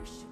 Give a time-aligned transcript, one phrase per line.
[0.00, 0.29] your shoes.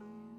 [0.00, 0.29] you.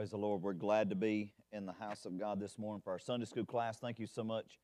[0.00, 0.40] Praise the Lord.
[0.40, 3.44] We're glad to be in the house of God this morning for our Sunday school
[3.44, 3.76] class.
[3.76, 4.58] Thank you so much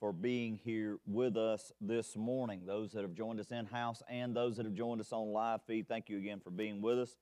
[0.00, 2.62] for being here with us this morning.
[2.66, 5.60] Those that have joined us in house and those that have joined us on live
[5.64, 7.14] feed, thank you again for being with us.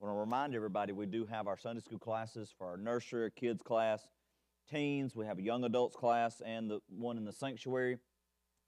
[0.00, 3.30] I want to remind everybody we do have our Sunday school classes for our nursery,
[3.36, 4.08] kids class,
[4.70, 5.14] teens.
[5.14, 7.98] We have a young adults class and the one in the sanctuary.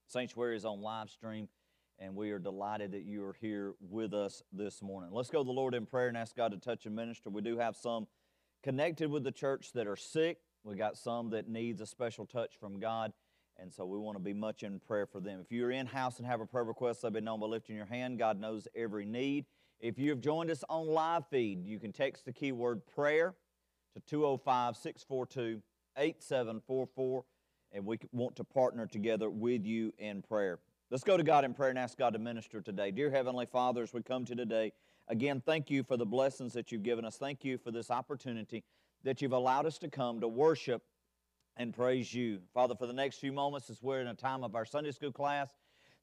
[0.09, 1.49] Sanctuary is on live stream,
[1.99, 5.09] and we are delighted that you are here with us this morning.
[5.11, 7.31] Let's go to the Lord in prayer and ask God to touch and minister.
[7.31, 8.07] We do have some
[8.67, 10.39] connected with the church that are sick.
[10.65, 13.13] We got some that needs a special touch from God,
[13.59, 15.39] and so we want to be much in prayer for them.
[15.41, 17.87] If you're in house and have a prayer request, let me know by lifting your
[17.87, 18.19] hand.
[18.19, 19.45] God knows every need.
[19.79, 23.37] If you have joined us on live feed, you can text the keyword prayer
[23.95, 25.63] to 205 642
[25.97, 27.25] 8744
[27.71, 30.59] and we want to partner together with you in prayer.
[30.91, 32.91] Let's go to God in prayer and ask God to minister today.
[32.91, 34.73] Dear Heavenly Father, as we come to today,
[35.09, 37.17] again, thank you for the blessings that you've given us.
[37.17, 38.65] Thank you for this opportunity
[39.05, 40.83] that you've allowed us to come to worship
[41.57, 42.41] and praise you.
[42.53, 45.13] Father, for the next few moments, as we're in a time of our Sunday school
[45.13, 45.51] class,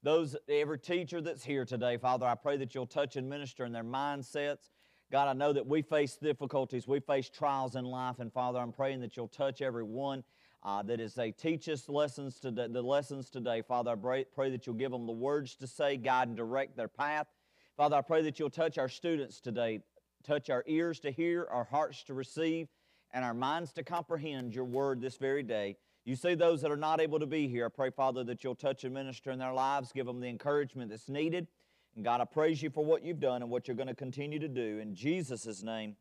[0.02, 3.72] those, every teacher that's here today, Father, I pray that you'll touch and minister in
[3.72, 4.70] their mindsets.
[5.12, 8.72] God, I know that we face difficulties, we face trials in life, and Father, I'm
[8.72, 10.24] praying that you'll touch everyone
[10.64, 14.50] uh, that as they teach us lessons today, the lessons today, Father, I pray, pray
[14.52, 17.28] that you'll give them the words to say, guide and direct their path.
[17.76, 19.80] Father, I pray that you'll touch our students today,
[20.24, 22.68] touch our ears to hear, our hearts to receive,
[23.12, 25.78] and our minds to comprehend your word this very day.
[26.06, 27.66] You see those that are not able to be here.
[27.66, 30.92] I pray, Father, that you'll touch and minister in their lives, give them the encouragement
[30.92, 31.48] that's needed.
[31.96, 34.40] And God, I praise you for what you've done and what you're going to continue
[34.40, 34.80] to do.
[34.80, 35.96] In Jesus' name,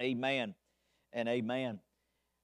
[0.00, 0.54] amen
[1.12, 1.80] and amen.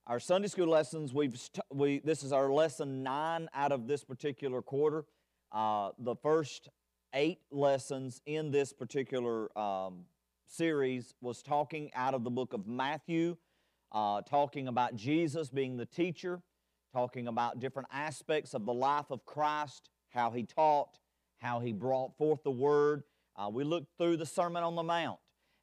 [0.07, 1.39] Our Sunday school lessons, we've
[1.71, 5.05] we, this is our lesson nine out of this particular quarter.
[5.51, 6.69] Uh, the first
[7.15, 10.05] eight lessons in this particular um,
[10.47, 13.37] series was talking out of the book of Matthew,
[13.93, 16.43] uh, talking about Jesus being the teacher,
[16.93, 20.99] talking about different aspects of the life of Christ, how he taught,
[21.39, 23.05] how he brought forth the word.
[23.37, 25.19] Uh, we looked through the Sermon on the Mount.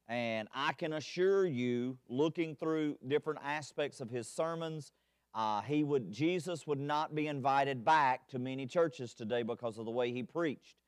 [0.08, 4.92] And I can assure you, looking through different aspects of his sermons,
[5.34, 9.86] uh, he would Jesus would not be invited back to many churches today because of
[9.86, 10.81] the way he preached.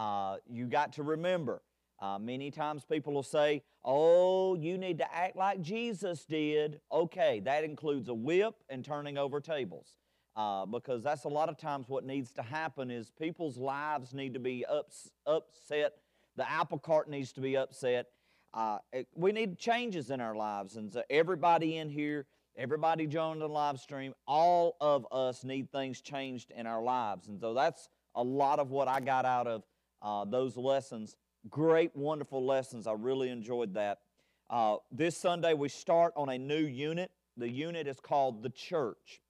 [0.00, 1.62] Uh, you got to remember,
[2.00, 7.40] uh, many times people will say, "Oh, you need to act like Jesus did." Okay,
[7.40, 9.98] that includes a whip and turning over tables,
[10.36, 14.32] uh, because that's a lot of times what needs to happen is people's lives need
[14.34, 15.92] to be ups, upset.
[16.36, 18.06] The apple cart needs to be upset
[18.52, 20.76] uh, it, we need changes in our lives.
[20.76, 22.26] And so, everybody in here,
[22.56, 27.28] everybody joined the live stream, all of us need things changed in our lives.
[27.28, 29.62] And so, that's a lot of what I got out of
[30.02, 31.16] uh, those lessons.
[31.48, 32.86] Great, wonderful lessons.
[32.86, 34.00] I really enjoyed that.
[34.48, 37.10] Uh, this Sunday, we start on a new unit.
[37.36, 39.20] The unit is called The Church.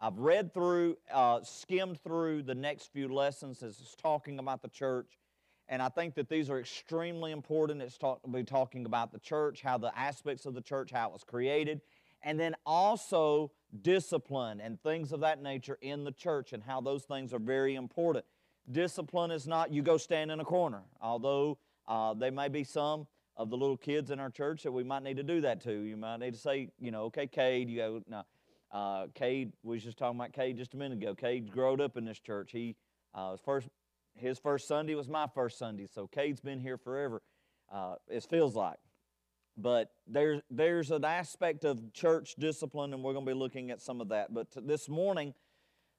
[0.00, 4.68] I've read through, uh, skimmed through the next few lessons as it's talking about the
[4.68, 5.18] church.
[5.68, 7.80] And I think that these are extremely important.
[7.80, 11.12] It's talk, be talking about the church, how the aspects of the church, how it
[11.12, 11.80] was created,
[12.22, 13.50] and then also
[13.80, 17.74] discipline and things of that nature in the church and how those things are very
[17.74, 18.24] important.
[18.70, 23.06] Discipline is not you go stand in a corner, although uh, there may be some
[23.36, 25.72] of the little kids in our church that we might need to do that to.
[25.72, 28.22] You might need to say, you know, okay, Cade, you go, no.
[28.72, 31.14] Uh, Cade, we was just talking about Cade just a minute ago.
[31.14, 32.50] Cade growed up in this church.
[32.52, 32.74] He
[33.14, 33.68] uh, was first
[34.16, 37.22] his first Sunday was my first Sunday, so Cade's been here forever,
[37.72, 38.78] uh, it feels like.
[39.56, 43.80] But there's, there's an aspect of church discipline, and we're going to be looking at
[43.80, 44.34] some of that.
[44.34, 45.34] But this morning,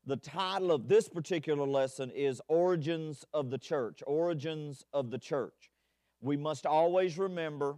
[0.06, 4.04] the title of this particular lesson is Origins of the Church.
[4.06, 5.72] Origins of the Church.
[6.22, 7.78] We must always remember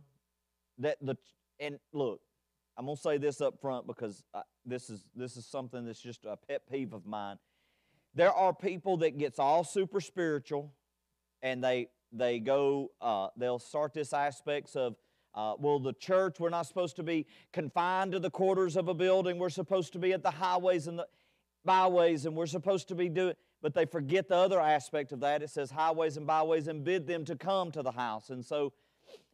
[0.79, 1.17] that the,
[1.59, 2.21] and look,
[2.77, 6.01] I'm going to say this up front because I, this, is, this is something that's
[6.01, 7.37] just a pet peeve of mine
[8.17, 10.73] there are people that gets all super spiritual
[11.43, 14.95] and they they go uh, they'll start this aspects of
[15.35, 18.93] uh, well the church we're not supposed to be confined to the quarters of a
[18.93, 21.07] building we're supposed to be at the highways and the
[21.67, 25.43] byways and we're supposed to be doing but they forget the other aspect of that
[25.43, 28.73] it says highways and byways and bid them to come to the house and so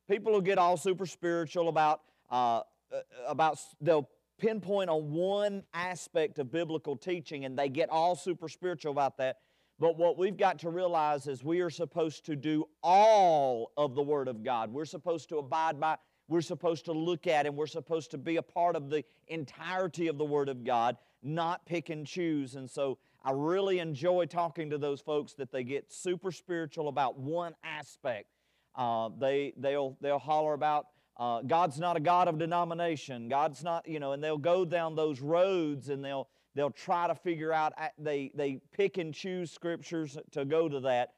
[0.09, 2.57] people will get all super spiritual about uh,
[2.91, 4.09] uh about they'll
[4.43, 9.37] pinpoint on one aspect of biblical teaching and they get all super spiritual about that.
[9.79, 14.01] But what we've got to realize is we are supposed to do all of the
[14.01, 14.71] Word of God.
[14.71, 15.97] We're supposed to abide by,
[16.27, 20.07] we're supposed to look at, and we're supposed to be a part of the entirety
[20.07, 22.55] of the Word of God, not pick and choose.
[22.55, 27.17] And so I really enjoy talking to those folks that they get super spiritual about
[27.17, 28.27] one aspect.
[28.75, 30.87] Uh, they, they'll, they'll holler about
[31.17, 33.29] uh, God's not a God of denomination.
[33.29, 37.15] God's not, you know, and they'll go down those roads and they'll they'll try to
[37.15, 41.13] figure out, they, they pick and choose scriptures to go to that.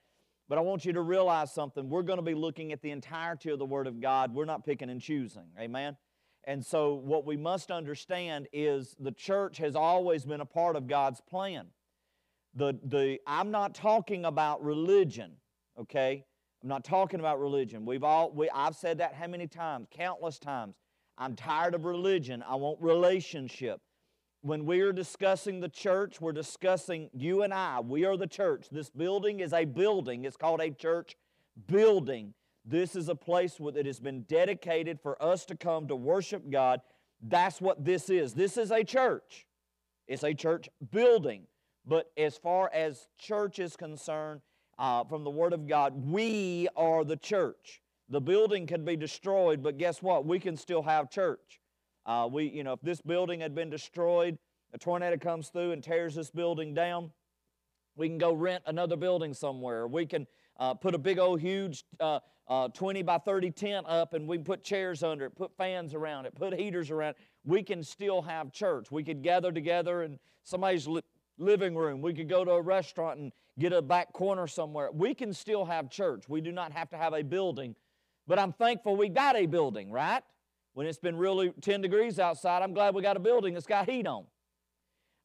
[0.47, 1.89] But I want you to realize something.
[1.89, 4.33] We're going to be looking at the entirety of the Word of God.
[4.33, 5.47] We're not picking and choosing.
[5.59, 5.97] Amen?
[6.47, 10.87] And so, what we must understand is the church has always been a part of
[10.87, 11.67] God's plan.
[12.53, 15.31] The, the, I'm not talking about religion,
[15.79, 16.23] okay?
[16.61, 17.85] I'm not talking about religion.
[17.85, 19.87] We've all, we, I've said that how many times?
[19.91, 20.75] Countless times.
[21.17, 22.43] I'm tired of religion.
[22.47, 23.81] I want relationship.
[24.41, 27.79] When we are discussing the church, we're discussing you and I.
[27.79, 28.67] We are the church.
[28.71, 30.25] This building is a building.
[30.25, 31.15] It's called a church
[31.67, 32.33] building.
[32.65, 36.81] This is a place that has been dedicated for us to come to worship God.
[37.21, 38.33] That's what this is.
[38.33, 39.45] This is a church.
[40.07, 41.43] It's a church building.
[41.85, 44.41] But as far as church is concerned,
[44.77, 47.81] uh, from the Word of God, we are the church.
[48.09, 50.25] The building can be destroyed, but guess what?
[50.25, 51.61] We can still have church.
[52.05, 54.37] Uh, we, you know, if this building had been destroyed,
[54.73, 57.11] a tornado comes through and tears this building down,
[57.95, 59.87] we can go rent another building somewhere.
[59.87, 64.13] We can uh, put a big old huge uh, uh, 20 by 30 tent up
[64.13, 67.17] and we put chairs under it, put fans around it, put heaters around it.
[67.43, 68.91] We can still have church.
[68.91, 71.01] We could gather together in somebody's li-
[71.37, 72.01] living room.
[72.01, 74.91] We could go to a restaurant and get a back corner somewhere.
[74.91, 76.29] We can still have church.
[76.29, 77.75] We do not have to have a building.
[78.27, 80.23] But I'm thankful we got a building, right?
[80.73, 83.89] When it's been really 10 degrees outside, I'm glad we got a building that's got
[83.89, 84.25] heat on.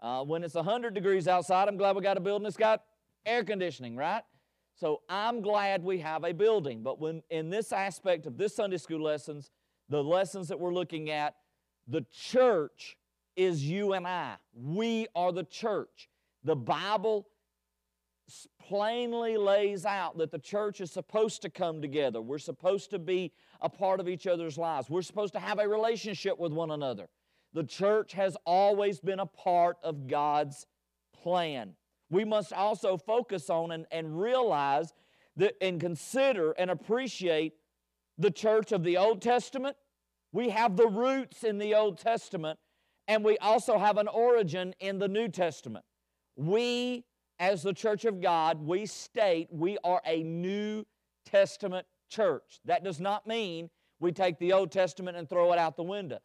[0.01, 2.83] Uh, when it's 100 degrees outside, I'm glad we got a building that's got
[3.27, 4.23] air conditioning, right?
[4.81, 6.83] So I'm glad we have a building.
[6.83, 9.51] But when in this aspect of this Sunday school lessons,
[9.91, 11.35] the lessons that we're looking at,
[11.87, 12.97] the church
[13.37, 14.37] is you and I.
[14.55, 16.09] We are the church.
[16.45, 17.29] The Bible
[18.59, 22.23] plainly lays out that the church is supposed to come together.
[22.23, 24.89] We're supposed to be a part of each other's lives.
[24.89, 27.09] We're supposed to have a relationship with one another.
[27.53, 30.67] The church has always been a part of God's
[31.23, 31.75] plan.
[32.11, 34.93] We must also focus on and, and realize
[35.61, 37.55] and consider and appreciate
[38.19, 39.77] the church of the Old Testament.
[40.33, 42.59] We have the roots in the Old Testament,
[43.09, 45.85] and we also have an origin in the New Testament.
[46.37, 47.05] We,
[47.39, 50.85] as the church of God, we state we are a New
[51.25, 52.61] Testament church.
[52.65, 53.71] That does not mean
[54.01, 56.19] we take the Old Testament and throw it out the window.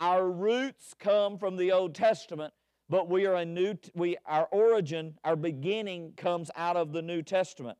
[0.00, 2.52] Our roots come from the Old Testament,
[2.88, 7.22] but we are a new we our origin, our beginning comes out of the New
[7.22, 7.78] Testament.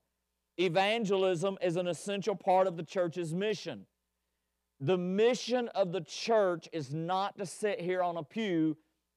[0.57, 3.87] Evangelism is an essential part of the church's mission.
[4.81, 8.77] The mission of the church is not to sit here on a pew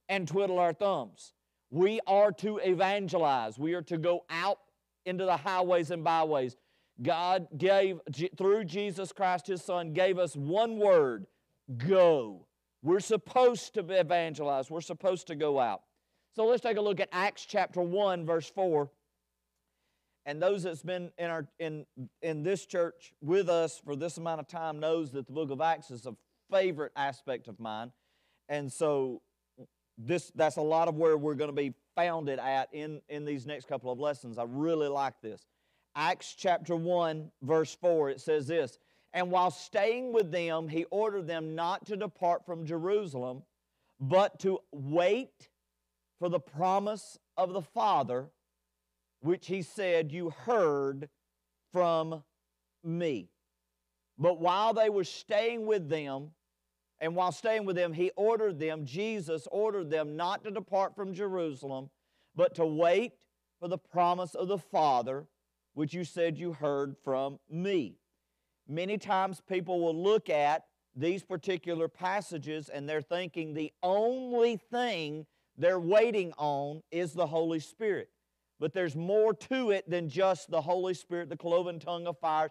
[0.10, 1.34] and twiddle our thumbs.
[1.70, 3.60] We are to evangelize.
[3.60, 4.60] We are to go out
[5.06, 6.56] into the highways and byways.
[7.02, 8.00] God gave,
[8.38, 11.28] through Jesus Christ, His Son, gave us one word
[11.78, 12.47] go.
[12.88, 15.82] We're supposed to evangelize, we're supposed to go out.
[16.38, 18.90] So let's take a look at Acts chapter 1, verse 4.
[20.26, 21.86] And those that's been in, our, in,
[22.22, 25.60] in this church with us for this amount of time knows that the book of
[25.60, 26.16] Acts is a
[26.50, 27.92] favorite aspect of mine.
[28.48, 29.22] And so
[29.98, 33.46] this that's a lot of where we're going to be founded at in, in these
[33.46, 34.38] next couple of lessons.
[34.38, 35.46] I really like this.
[35.94, 38.80] Acts chapter 1, verse 4, it says this
[39.18, 43.42] And while staying with them, he ordered them not to depart from Jerusalem,
[44.00, 45.50] but to wait
[46.20, 48.30] for the promise of the Father,
[49.22, 51.10] which he said, You heard
[51.74, 52.24] from
[52.84, 53.30] me.
[54.20, 56.30] But while they were staying with them,
[57.00, 61.16] and while staying with them, he ordered them, Jesus ordered them not to depart from
[61.16, 61.90] Jerusalem,
[62.36, 63.14] but to wait
[63.60, 65.26] for the promise of the Father,
[65.74, 67.98] which you said you heard from me.
[68.68, 75.26] Many times people will look at these particular passages and they're thinking the only thing
[75.58, 78.10] they're waiting on is the Holy Spirit.
[78.60, 82.50] But there's more to it than just the Holy Spirit, the cloven tongue of fire.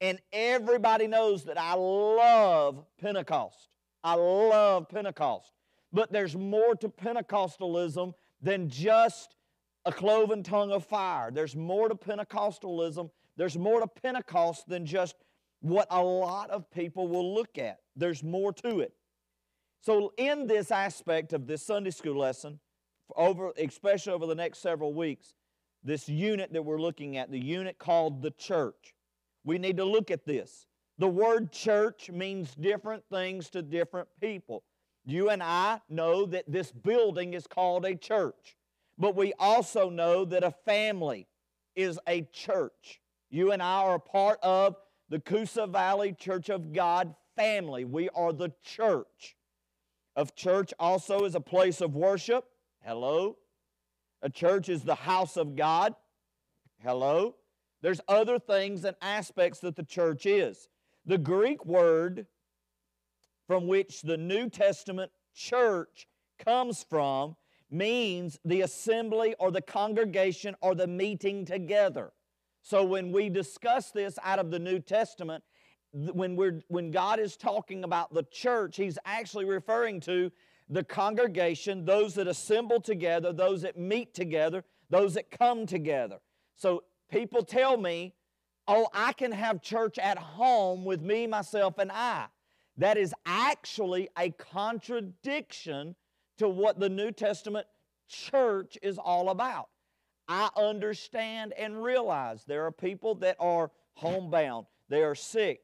[0.00, 3.68] And everybody knows that I love Pentecost.
[4.04, 5.52] I love Pentecost.
[5.92, 9.34] But there's more to Pentecostalism than just
[9.84, 11.30] a cloven tongue of fire.
[11.32, 13.10] There's more to Pentecostalism.
[13.36, 15.16] There's more to Pentecost than just
[15.60, 17.78] what a lot of people will look at.
[17.96, 18.92] There's more to it.
[19.80, 22.58] So, in this aspect of this Sunday school lesson,
[23.16, 25.34] over, especially over the next several weeks,
[25.84, 28.94] this unit that we're looking at, the unit called the church,
[29.44, 30.66] we need to look at this.
[30.98, 34.64] The word church means different things to different people.
[35.04, 38.56] You and I know that this building is called a church,
[38.98, 41.28] but we also know that a family
[41.76, 43.00] is a church.
[43.30, 44.76] You and I are a part of
[45.08, 47.84] the Coosa Valley Church of God family.
[47.84, 49.36] We are the church.
[50.16, 52.44] Of church also is a place of worship,
[52.84, 53.36] Hello?
[54.22, 55.94] A church is the house of God.
[56.82, 57.36] Hello?
[57.82, 60.68] There's other things and aspects that the church is.
[61.06, 62.26] The Greek word
[63.46, 67.36] from which the New Testament church comes from
[67.70, 72.12] means the assembly or the congregation or the meeting together.
[72.62, 75.42] So when we discuss this out of the New Testament,
[75.92, 80.30] when, we're, when God is talking about the church, He's actually referring to
[80.68, 86.18] the congregation, those that assemble together, those that meet together, those that come together.
[86.56, 88.14] So people tell me,
[88.66, 92.26] oh, I can have church at home with me, myself, and I.
[92.76, 95.96] That is actually a contradiction
[96.36, 97.66] to what the New Testament
[98.08, 99.68] church is all about.
[100.28, 105.60] I understand and realize there are people that are homebound, they are sick,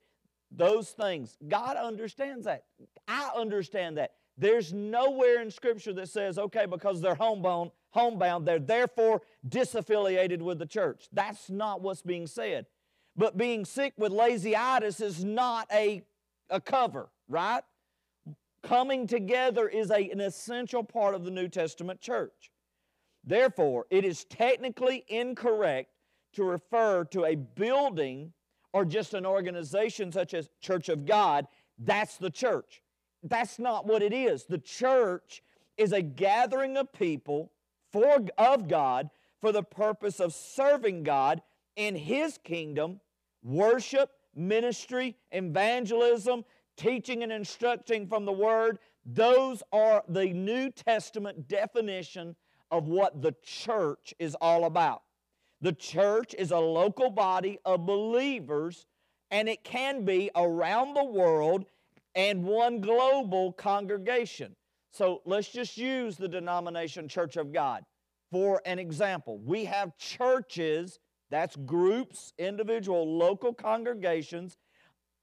[0.50, 1.36] those things.
[1.46, 2.64] God understands that.
[3.06, 4.12] I understand that.
[4.36, 10.58] There's nowhere in Scripture that says, okay, because they're homebound, homebound, they're therefore disaffiliated with
[10.58, 11.08] the church.
[11.12, 12.66] That's not what's being said.
[13.16, 16.02] But being sick with lazyitis is not a,
[16.50, 17.62] a cover, right?
[18.64, 22.50] Coming together is a, an essential part of the New Testament church.
[23.26, 25.90] Therefore, it is technically incorrect
[26.34, 28.32] to refer to a building
[28.72, 31.46] or just an organization such as Church of God.
[31.78, 32.82] That's the church.
[33.22, 34.44] That's not what it is.
[34.44, 35.42] The church
[35.76, 37.52] is a gathering of people
[37.90, 39.10] for, of God
[39.40, 41.40] for the purpose of serving God
[41.76, 43.00] in His kingdom,
[43.42, 46.44] worship, ministry, evangelism,
[46.76, 48.78] teaching and instructing from the Word.
[49.06, 52.36] Those are the New Testament definition
[52.74, 55.02] of what the church is all about.
[55.60, 58.86] The church is a local body of believers,
[59.30, 61.66] and it can be around the world
[62.16, 64.56] and one global congregation.
[64.90, 67.84] So let's just use the denomination Church of God
[68.32, 69.38] for an example.
[69.38, 70.98] We have churches,
[71.30, 74.56] that's groups, individual local congregations.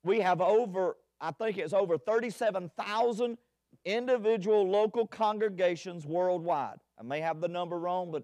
[0.05, 3.37] We have over, I think it's over 37,000
[3.83, 6.77] individual local congregations worldwide.
[7.01, 8.23] I may have the number wrong, but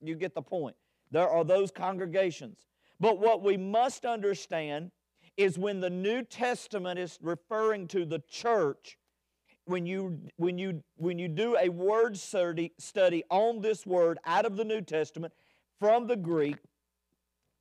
[0.00, 0.76] you get the point.
[1.10, 2.56] There are those congregations.
[3.00, 4.92] But what we must understand
[5.36, 8.96] is when the New Testament is referring to the church,
[9.64, 14.46] when you, when you, when you do a word study, study on this word out
[14.46, 15.32] of the New Testament
[15.80, 16.58] from the Greek,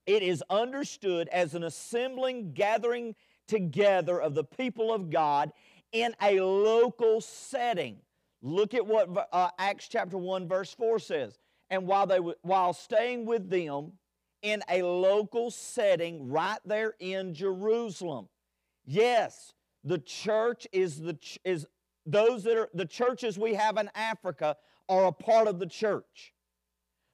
[0.06, 3.16] it is understood as an assembling, gathering
[3.48, 5.52] together of the people of God
[5.92, 7.98] in a local setting.
[8.42, 11.38] Look at what uh, Acts chapter 1, verse 4 says.
[11.70, 13.94] And while, they, while staying with them
[14.42, 18.28] in a local setting right there in Jerusalem.
[18.86, 21.66] Yes, the church is the is
[22.06, 24.58] those that are the churches we have in Africa
[24.90, 26.34] are a part of the church.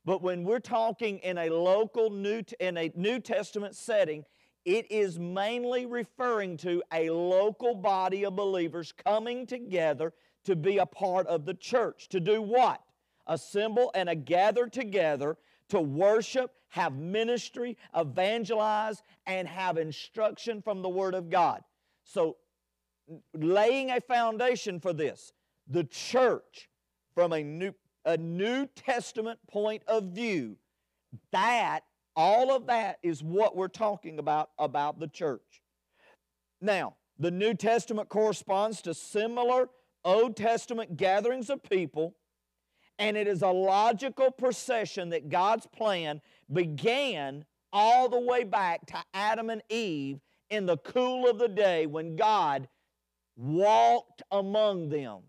[0.05, 4.23] But when we're talking in a local new in a New Testament setting,
[4.63, 10.13] it is mainly referring to a local body of believers coming together
[10.47, 12.07] to be a part of the church.
[12.09, 12.81] To do what?
[13.27, 20.87] Assemble and a gather together to worship, have ministry, evangelize, and have instruction from the
[20.87, 21.61] Word of God.
[22.05, 22.37] So,
[23.33, 25.33] laying a foundation for this,
[25.67, 26.69] the church,
[27.13, 27.73] from a New,
[28.05, 30.55] a New Testament point of view,
[31.33, 31.81] that,
[32.15, 35.61] all of that is what we're talking about, about the church.
[36.61, 39.69] Now, the New Testament corresponds to similar
[40.07, 42.15] Old Testament gatherings of people
[42.99, 48.97] and it is a logical procession that God's plan began all the way back to
[49.13, 52.67] Adam and Eve in the cool of the day when God
[53.35, 55.19] walked among them.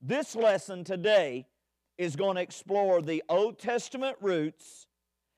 [0.00, 1.46] This lesson today
[1.98, 4.86] is going to explore the Old Testament roots,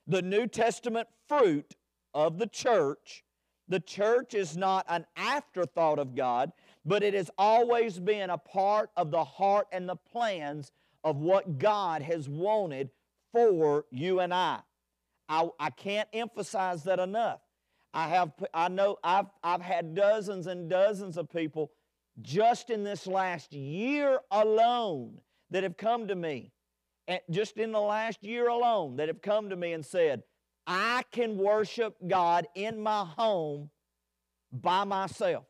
[0.07, 1.75] the New Testament fruit
[2.13, 3.23] of the church.
[3.67, 6.53] The church is not an afterthought of God,
[6.85, 10.71] but it has always been a part of the heart and the plans
[11.03, 12.89] of what God has wanted
[13.31, 14.59] for you and I.
[15.29, 17.39] I, I can't emphasize that enough.
[17.93, 21.71] I have I know I've I've had dozens and dozens of people
[22.21, 25.19] just in this last year alone
[25.51, 26.51] that have come to me,
[27.07, 30.23] and just in the last year alone that have come to me and said,
[30.65, 33.69] I can worship God in my home
[34.51, 35.45] by myself.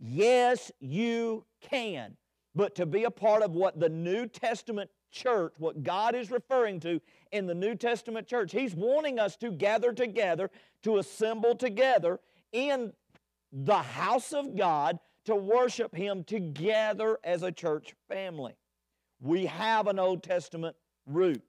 [0.00, 2.16] Yes, you can.
[2.54, 6.80] But to be a part of what the New Testament church, what God is referring
[6.80, 10.50] to in the New Testament church, He's wanting us to gather together,
[10.82, 12.18] to assemble together
[12.52, 12.92] in
[13.52, 18.54] the house of God to worship Him together as a church family.
[19.20, 21.42] We have an Old Testament root.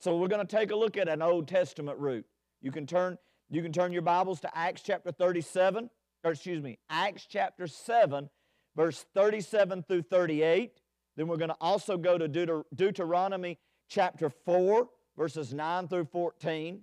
[0.00, 2.26] So we're going to take a look at an Old Testament root.
[2.62, 3.18] You can turn
[3.50, 5.90] you can turn your Bibles to Acts chapter 37,
[6.24, 8.30] or excuse me, Acts chapter 7,
[8.74, 10.80] verse 37 through 38.
[11.16, 13.58] Then we're going to also go to Deuter- Deuteronomy
[13.88, 16.80] chapter 4, verses 9 through 14.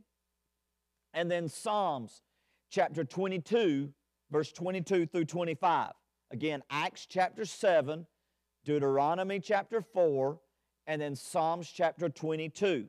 [1.13, 2.21] And then Psalms
[2.69, 3.91] chapter 22,
[4.32, 5.91] verse 22 through 25.
[6.32, 8.06] Again, Acts chapter 7,
[8.63, 10.39] Deuteronomy chapter 4,
[10.88, 12.88] and then Psalms chapter 22.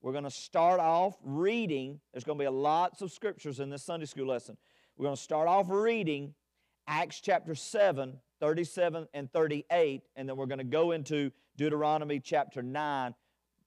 [0.00, 1.98] We're going to start off reading.
[2.12, 4.58] There's going to be lots of scriptures in this Sunday school lesson.
[4.96, 6.34] We're going to start off reading
[6.86, 12.62] Acts chapter 7, 37 and 38, and then we're going to go into Deuteronomy chapter
[12.62, 13.12] 9,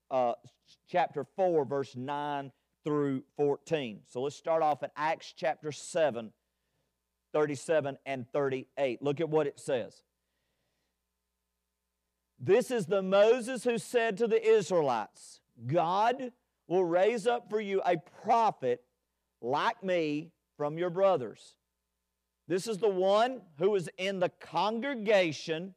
[0.10, 0.34] uh,
[0.90, 2.50] chapter 4, verse 9
[2.86, 4.00] through 14.
[4.08, 6.32] So let's start off at Acts chapter 7,
[7.34, 9.02] 37 and 38.
[9.02, 10.04] Look at what it says.
[12.40, 16.32] This is the Moses who said to the Israelites, God
[16.70, 18.82] will raise up for you a prophet
[19.42, 21.56] like me from your brothers.
[22.48, 25.76] This is the one who was in the congregation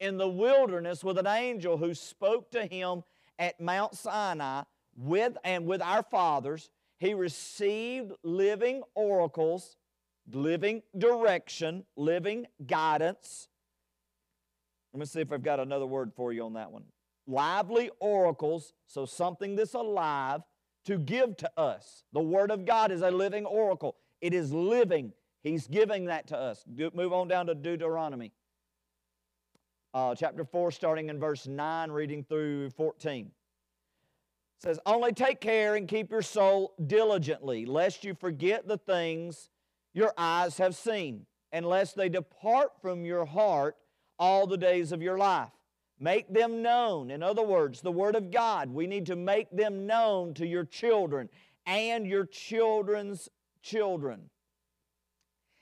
[0.00, 3.04] in the wilderness with an angel who spoke to him
[3.38, 4.62] at Mount Sinai
[4.96, 6.70] with and with our fathers.
[6.98, 9.76] He received living oracles,
[10.30, 13.48] living direction, living guidance.
[14.92, 16.84] Let me see if I've got another word for you on that one.
[17.26, 20.42] Lively oracles, so something that's alive
[20.84, 22.04] to give to us.
[22.12, 25.12] The Word of God is a living oracle, it is living.
[25.42, 26.64] He's giving that to us.
[26.72, 28.32] Do- Move on down to Deuteronomy.
[29.92, 33.30] Uh, chapter 4, starting in verse 9, reading through 14
[34.62, 39.50] says, Only take care and keep your soul diligently, lest you forget the things
[39.92, 43.76] your eyes have seen, and lest they depart from your heart
[44.18, 45.50] all the days of your life.
[45.98, 47.10] Make them known.
[47.10, 50.64] In other words, the Word of God, we need to make them known to your
[50.64, 51.28] children
[51.66, 53.28] and your children's
[53.62, 54.30] children.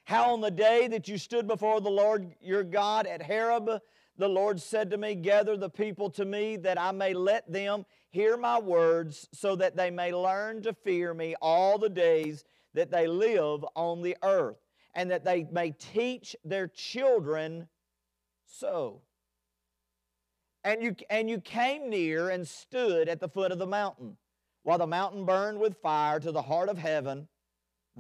[0.05, 3.81] How on the day that you stood before the Lord your God at Horeb,
[4.19, 7.87] the Lord said to me, Gather the people to me, that I may let them
[8.11, 12.91] hear my words, so that they may learn to fear me all the days that
[12.91, 14.59] they live on the earth,
[14.95, 17.69] and that they may teach their children
[18.47, 19.03] so.
[20.65, 24.17] And you, and you came near and stood at the foot of the mountain,
[24.65, 27.29] while the mountain burned with fire to the heart of heaven,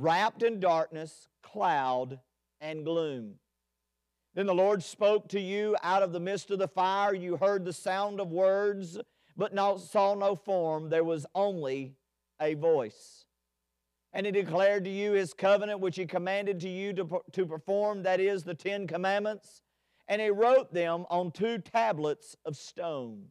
[0.00, 2.18] wrapped in darkness, cloud,
[2.60, 3.34] and gloom.
[4.34, 7.14] Then the Lord spoke to you out of the midst of the fire.
[7.14, 8.98] You heard the sound of words,
[9.36, 10.88] but no, saw no form.
[10.88, 11.96] There was only
[12.40, 13.24] a voice.
[14.12, 18.02] And he declared to you his covenant, which he commanded to you to, to perform,
[18.04, 19.62] that is, the Ten Commandments.
[20.08, 23.26] And he wrote them on two tablets of stone.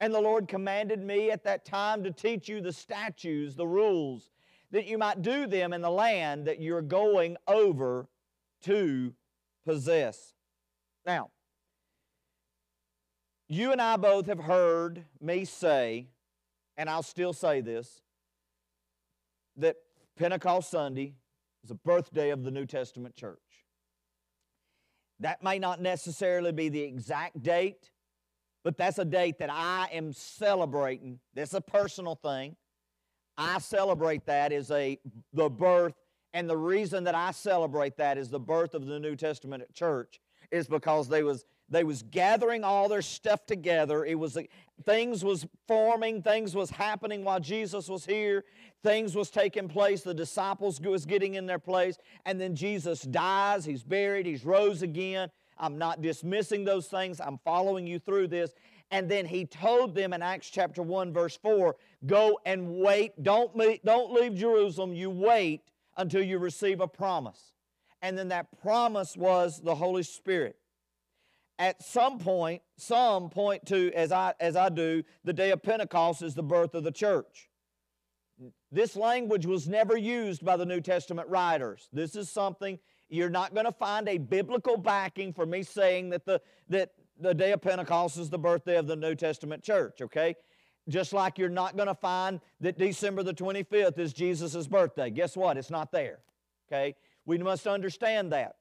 [0.00, 4.30] And the Lord commanded me at that time to teach you the statutes, the rules,
[4.70, 8.08] that you might do them in the land that you're going over
[8.62, 9.14] to
[9.64, 10.34] possess.
[11.04, 11.30] Now,
[13.48, 16.08] you and I both have heard me say,
[16.76, 18.00] and I'll still say this,
[19.56, 19.76] that
[20.16, 21.14] Pentecost Sunday
[21.64, 23.38] is a birthday of the New Testament church.
[25.18, 27.90] That may not necessarily be the exact date,
[28.62, 31.18] but that's a date that I am celebrating.
[31.34, 32.56] That's a personal thing.
[33.40, 34.98] I celebrate that is a
[35.32, 35.94] the birth,
[36.34, 39.72] and the reason that I celebrate that is the birth of the New Testament at
[39.72, 44.04] church is because they was they was gathering all their stuff together.
[44.04, 44.36] It was
[44.84, 48.44] things was forming, things was happening while Jesus was here.
[48.82, 50.02] Things was taking place.
[50.02, 53.64] The disciples was getting in their place, and then Jesus dies.
[53.64, 54.26] He's buried.
[54.26, 55.30] He's rose again.
[55.58, 57.20] I'm not dismissing those things.
[57.20, 58.52] I'm following you through this.
[58.90, 61.76] And then he told them in Acts chapter 1, verse 4
[62.06, 63.22] go and wait.
[63.22, 64.94] Don't, meet, don't leave Jerusalem.
[64.94, 65.62] You wait
[65.96, 67.52] until you receive a promise.
[68.02, 70.56] And then that promise was the Holy Spirit.
[71.58, 76.22] At some point, some point to, as I, as I do, the day of Pentecost
[76.22, 77.50] is the birth of the church.
[78.72, 81.90] This language was never used by the New Testament writers.
[81.92, 82.78] This is something
[83.10, 87.34] you're not going to find a biblical backing for me saying that the, that the
[87.34, 90.34] day of Pentecost is the birthday of the New Testament church, okay?
[90.88, 95.10] Just like you're not going to find that December the 25th is Jesus' birthday.
[95.10, 95.56] Guess what?
[95.56, 96.20] It's not there,
[96.70, 96.96] okay?
[97.26, 98.56] We must understand that.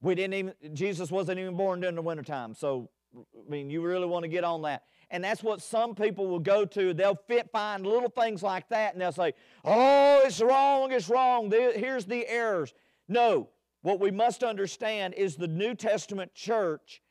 [0.00, 2.54] We didn't even, Jesus wasn't even born during the wintertime.
[2.54, 4.82] So, I mean, you really want to get on that.
[5.10, 6.94] And that's what some people will go to.
[6.94, 9.34] They'll fit, find little things like that and they'll say,
[9.64, 11.50] oh, it's wrong, it's wrong.
[11.50, 12.74] Here's the errors.
[13.08, 13.50] No,
[13.82, 17.02] what we must understand is the New Testament church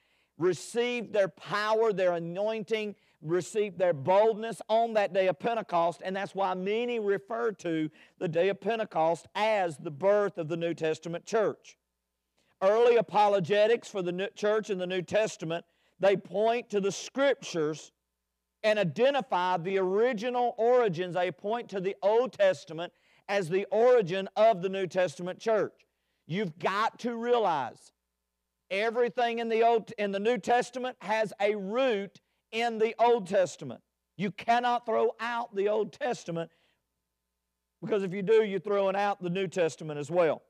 [0.41, 6.34] received their power, their anointing, received their boldness on that day of Pentecost, and that's
[6.34, 11.25] why many refer to the day of Pentecost as the birth of the New Testament
[11.25, 11.77] church.
[12.62, 15.65] Early apologetics for the church in the New Testament,
[15.99, 17.91] they point to the scriptures
[18.63, 21.15] and identify the original origins.
[21.15, 22.91] They point to the Old Testament
[23.30, 25.73] as the origin of the New Testament church.
[26.27, 27.91] You've got to realize
[28.71, 33.81] everything in the Old in the New Testament has a root in the Old Testament.
[34.17, 36.49] You cannot throw out the Old Testament
[37.81, 40.41] because if you do, you're throwing out the New Testament as well.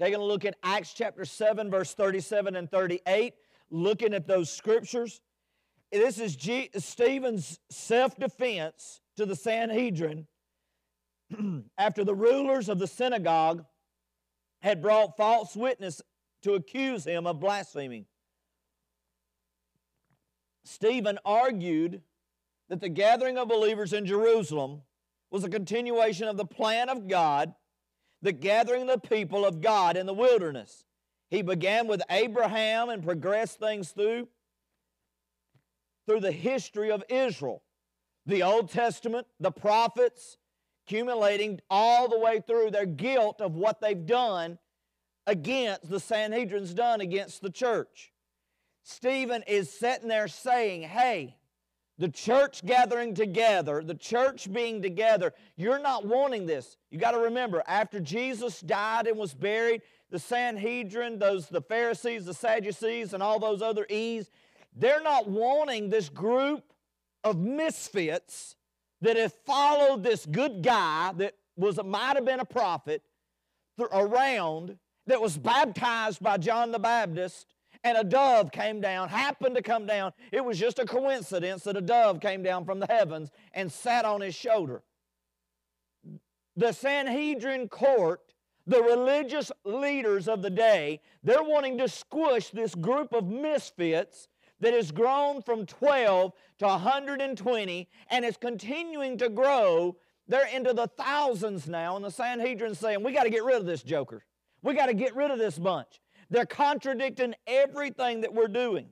[0.00, 3.34] Taking a look at Acts chapter 7, verse 37 and 38,
[3.70, 5.20] looking at those scriptures.
[5.92, 10.26] This is G- Stephen's self defense to the Sanhedrin
[11.78, 13.64] after the rulers of the synagogue
[14.62, 16.02] had brought false witness
[16.44, 18.06] to accuse him of blaspheming.
[20.64, 22.02] Stephen argued
[22.68, 24.82] that the gathering of believers in Jerusalem
[25.30, 27.54] was a continuation of the plan of God,
[28.22, 30.84] the gathering of the people of God in the wilderness.
[31.30, 34.28] He began with Abraham and progressed things through
[36.06, 37.62] through the history of Israel.
[38.26, 40.36] The Old Testament, the prophets,
[40.86, 44.58] accumulating all the way through their guilt of what they've done
[45.26, 48.12] against the Sanhedrin's done against the church.
[48.82, 51.36] Stephen is sitting there saying, Hey,
[51.98, 56.76] the church gathering together, the church being together, you're not wanting this.
[56.90, 62.24] You got to remember, after Jesus died and was buried, the Sanhedrin, those the Pharisees,
[62.24, 64.28] the Sadducees, and all those other E's,
[64.76, 66.72] they're not wanting this group
[67.22, 68.56] of misfits
[69.00, 73.02] that have followed this good guy that was might have been a prophet
[73.92, 77.46] around that was baptized by John the Baptist
[77.84, 80.12] and a dove came down, happened to come down.
[80.32, 84.06] It was just a coincidence that a dove came down from the heavens and sat
[84.06, 84.82] on his shoulder.
[86.56, 88.20] The Sanhedrin court,
[88.66, 94.28] the religious leaders of the day, they're wanting to squish this group of misfits
[94.60, 99.96] that has grown from 12 to 120 and is continuing to grow.
[100.26, 103.66] They're into the thousands now, and the Sanhedrin saying, We got to get rid of
[103.66, 104.24] this joker.
[104.64, 106.00] We got to get rid of this bunch.
[106.30, 108.88] They're contradicting everything that we're doing.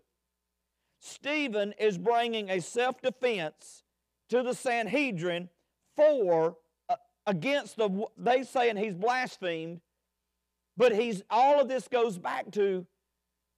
[1.01, 3.83] Stephen is bringing a self defense
[4.29, 5.49] to the Sanhedrin
[5.97, 6.59] for
[6.89, 9.81] uh, against the they saying he's blasphemed,
[10.77, 12.87] but he's all of this goes back to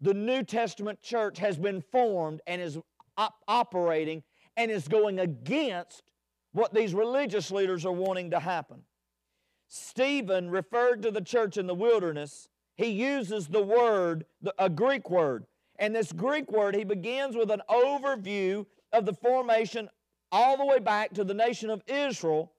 [0.00, 2.79] the New Testament church has been formed and is
[3.16, 4.22] op- operating
[4.57, 6.05] and is going against
[6.53, 8.83] what these religious leaders are wanting to happen.
[9.75, 14.25] Stephen referred to the church in the wilderness he uses the word,
[14.59, 15.47] a Greek word.
[15.79, 19.89] And this Greek word, he begins with an overview of the formation
[20.33, 22.53] all the way back to the nation of Israel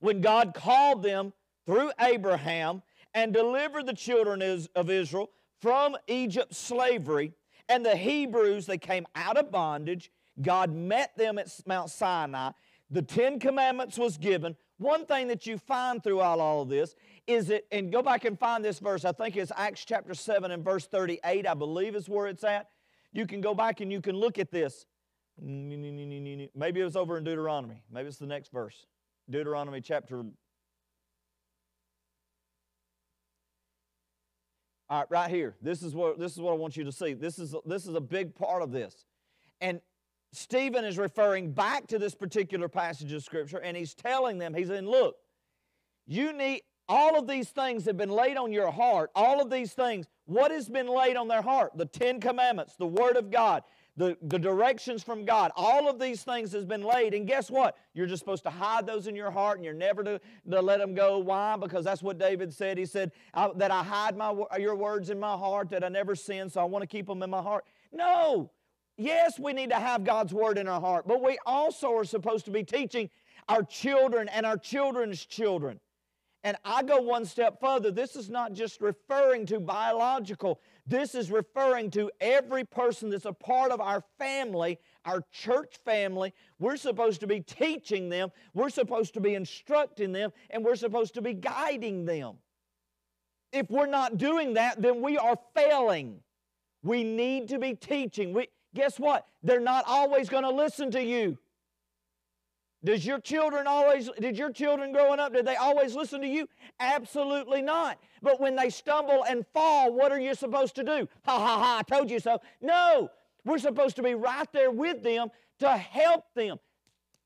[0.00, 1.32] when God called them
[1.66, 2.82] through Abraham
[3.14, 4.42] and delivered the children
[4.74, 5.30] of Israel
[5.60, 7.32] from Egypt slavery.
[7.68, 10.10] And the Hebrews, they came out of bondage.
[10.42, 12.50] God met them at Mount Sinai.
[12.90, 14.56] The Ten Commandments was given.
[14.78, 16.94] One thing that you find throughout all of this
[17.26, 19.04] is it, and go back and find this verse.
[19.04, 22.68] I think it's Acts chapter 7 and verse 38, I believe is where it's at.
[23.12, 24.86] You can go back and you can look at this.
[25.40, 27.82] Maybe it was over in Deuteronomy.
[27.90, 28.86] Maybe it's the next verse.
[29.30, 30.24] Deuteronomy chapter.
[34.90, 35.56] All right, right here.
[35.62, 37.14] This is what this is what I want you to see.
[37.14, 39.06] This is this is a big part of this.
[39.60, 39.80] And
[40.34, 44.68] Stephen is referring back to this particular passage of scripture and he's telling them, he's
[44.68, 45.16] saying, look,
[46.06, 49.10] you need all of these things have been laid on your heart.
[49.14, 51.72] All of these things, what has been laid on their heart?
[51.76, 53.62] The Ten Commandments, the Word of God,
[53.96, 55.50] the, the directions from God.
[55.56, 57.14] All of these things has been laid.
[57.14, 57.76] And guess what?
[57.94, 60.20] You're just supposed to hide those in your heart and you're never to,
[60.50, 61.18] to let them go.
[61.18, 61.56] Why?
[61.56, 62.76] Because that's what David said.
[62.76, 63.12] He said,
[63.56, 66.64] that I hide my, your words in my heart, that I never sin, so I
[66.64, 67.64] want to keep them in my heart.
[67.92, 68.50] No.
[68.96, 72.44] Yes, we need to have God's Word in our heart, but we also are supposed
[72.44, 73.10] to be teaching
[73.48, 75.80] our children and our children's children.
[76.44, 77.90] And I go one step further.
[77.90, 83.32] This is not just referring to biological, this is referring to every person that's a
[83.32, 86.34] part of our family, our church family.
[86.58, 91.14] We're supposed to be teaching them, we're supposed to be instructing them, and we're supposed
[91.14, 92.36] to be guiding them.
[93.52, 96.20] If we're not doing that, then we are failing.
[96.82, 98.34] We need to be teaching.
[98.34, 99.26] We, guess what?
[99.42, 101.38] They're not always going to listen to you.
[102.84, 106.46] Does your children always, did your children growing up, did they always listen to you?
[106.78, 107.98] Absolutely not.
[108.20, 111.08] But when they stumble and fall, what are you supposed to do?
[111.24, 112.40] Ha ha ha, I told you so.
[112.60, 113.08] No,
[113.46, 115.28] we're supposed to be right there with them
[115.60, 116.58] to help them.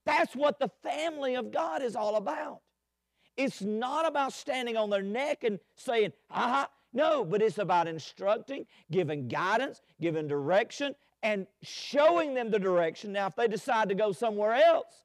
[0.04, 2.60] That's what the family of God is all about.
[3.36, 6.68] It's not about standing on their neck and saying, ha ha.
[6.92, 13.12] No, but it's about instructing, giving guidance, giving direction, and showing them the direction.
[13.12, 15.04] Now, if they decide to go somewhere else,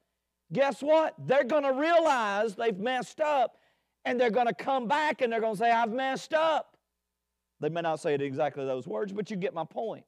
[0.52, 1.14] guess what?
[1.26, 3.56] They're going to realize they've messed up
[4.04, 6.76] and they're going to come back and they're going to say, I've messed up.
[7.60, 10.04] They may not say it exactly those words, but you get my point.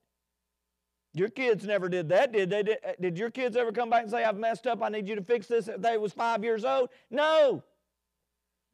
[1.15, 2.77] Your kids never did that, did they?
[3.01, 5.23] Did, your kids ever come back and say, I've messed up, I need you to
[5.23, 6.91] fix this if they was five years old?
[7.11, 7.63] No.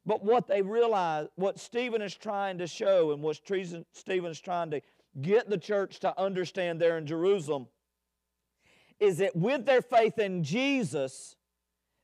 [0.05, 4.73] But what they realize, what Stephen is trying to show and what Stephen is trying
[4.73, 4.83] to
[5.21, 7.69] get the church to understand there in Jerusalem
[8.99, 11.35] is that with their faith in Jesus,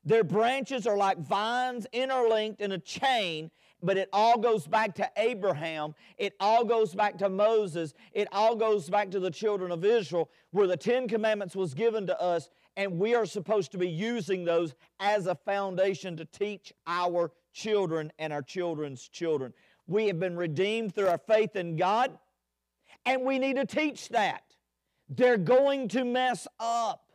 [0.03, 3.51] their branches are like vines interlinked in a chain,
[3.81, 5.95] but it all goes back to Abraham.
[6.17, 7.93] It all goes back to Moses.
[8.11, 12.05] It all goes back to the children of Israel, where the Ten Commandments was given
[12.07, 16.73] to us, and we are supposed to be using those as a foundation to teach
[16.85, 19.53] our children and our children's children.
[19.87, 22.17] We have been redeemed through our faith in God,
[23.05, 24.43] and we need to teach that.
[25.09, 27.11] They're going to mess up,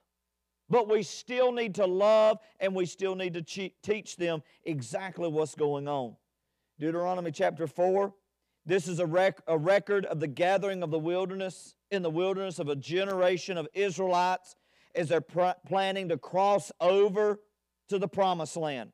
[0.69, 5.55] but we still need to love and we still need to teach them exactly what's
[5.55, 6.17] going on.
[6.79, 8.13] Deuteronomy chapter 4.
[8.67, 12.59] This is a, rec- a record of the gathering of the wilderness in the wilderness
[12.59, 14.57] of a generation of Israelites
[14.95, 17.41] as they're planning to cross over
[17.89, 18.91] to the promised land.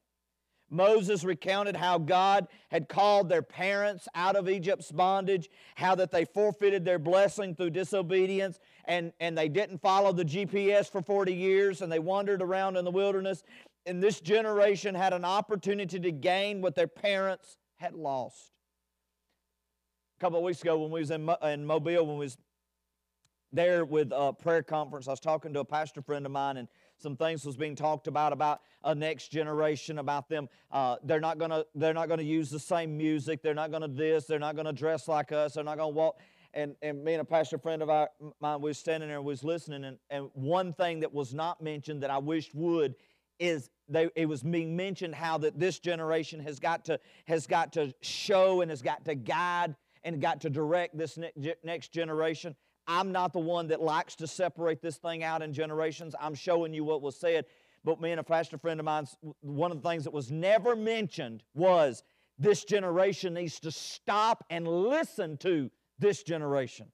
[0.70, 6.24] Moses recounted how God had called their parents out of Egypt's bondage, how that they
[6.24, 11.82] forfeited their blessing through disobedience, and, and they didn't follow the GPS for 40 years,
[11.82, 13.42] and they wandered around in the wilderness.
[13.84, 18.52] And this generation had an opportunity to gain what their parents had lost.
[20.18, 22.38] A couple of weeks ago, when we was in, Mo- in Mobile, when we was
[23.52, 26.68] there with a prayer conference, I was talking to a pastor friend of mine, and
[27.00, 30.48] some things was being talked about about a next generation about them.
[30.70, 33.42] Uh, they're not going to they're not to use the same music.
[33.42, 34.26] They're not going to this.
[34.26, 35.54] They're not to dress like us.
[35.54, 36.18] They're not going to walk.
[36.52, 39.44] And, and me and a pastor friend of our, mine was standing there and was
[39.44, 42.96] listening and, and one thing that was not mentioned that i wished would
[43.38, 47.72] is they, it was being mentioned how that this generation has got to has got
[47.74, 51.18] to show and has got to guide and got to direct this
[51.62, 52.56] next generation
[52.86, 56.14] I'm not the one that likes to separate this thing out in generations.
[56.20, 57.46] I'm showing you what was said.
[57.84, 59.06] But me and a pastor friend of mine,
[59.40, 62.02] one of the things that was never mentioned was
[62.38, 66.86] this generation needs to stop and listen to this generation.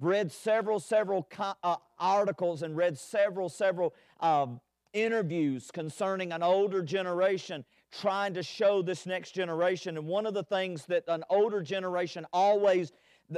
[0.00, 1.28] Read several, several
[1.62, 4.60] uh, articles and read several, several um,
[4.92, 9.96] interviews concerning an older generation trying to show this next generation.
[9.96, 12.92] And one of the things that an older generation always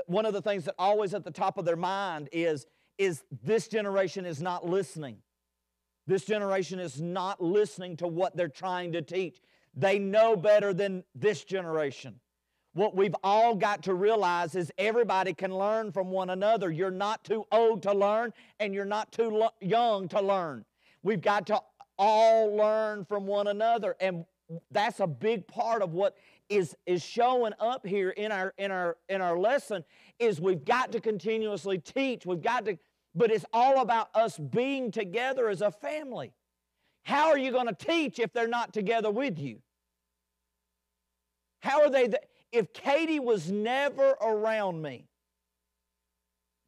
[0.07, 2.67] one of the things that always at the top of their mind is,
[2.99, 5.19] is this generation is not listening.
[6.07, 9.41] This generation is not listening to what they're trying to teach.
[9.75, 12.21] They know better than this generation.
[12.75, 16.71] What we've all got to realize is everybody can learn from one another.
[16.71, 20.65] You're not too old to learn, and you're not too lo- young to learn.
[21.03, 21.61] We've got to
[21.99, 23.95] all learn from one another.
[24.01, 24.25] And
[24.71, 26.17] that's a big part of what
[26.49, 29.85] is, is showing up here in our, in, our, in our lesson
[30.19, 32.27] is we've got to continuously teach.
[32.27, 32.79] We've got to,
[33.15, 36.33] but it's all about us being together as a family.
[37.05, 39.59] How are you going to teach if they're not together with you?
[41.61, 42.09] How are they?
[42.09, 42.23] Th-
[42.53, 45.07] if Katie was never around me,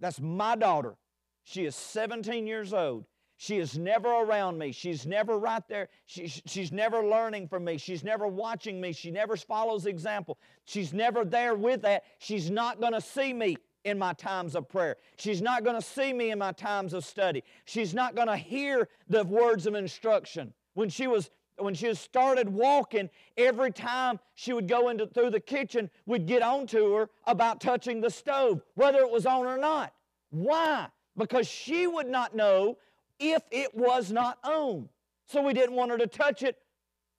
[0.00, 0.96] that's my daughter.
[1.44, 3.04] She is 17 years old.
[3.38, 4.72] She is never around me.
[4.72, 5.88] She's never right there.
[6.06, 7.76] She, she's never learning from me.
[7.76, 8.92] She's never watching me.
[8.92, 10.38] She never follows example.
[10.64, 12.04] She's never there with that.
[12.18, 14.96] She's not going to see me in my times of prayer.
[15.16, 17.44] She's not going to see me in my times of study.
[17.66, 20.54] She's not going to hear the words of instruction.
[20.74, 25.40] When she was when she started walking, every time she would go into through the
[25.40, 29.56] kitchen, we'd get on to her about touching the stove, whether it was on or
[29.56, 29.94] not.
[30.30, 30.88] Why?
[31.16, 32.76] Because she would not know
[33.18, 34.88] if it was not owned.
[35.26, 36.56] So we didn't want her to touch it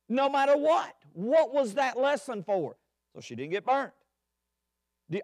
[0.10, 0.96] no matter what.
[1.14, 2.78] What was that lesson for?
[3.14, 3.92] So she didn't get burnt.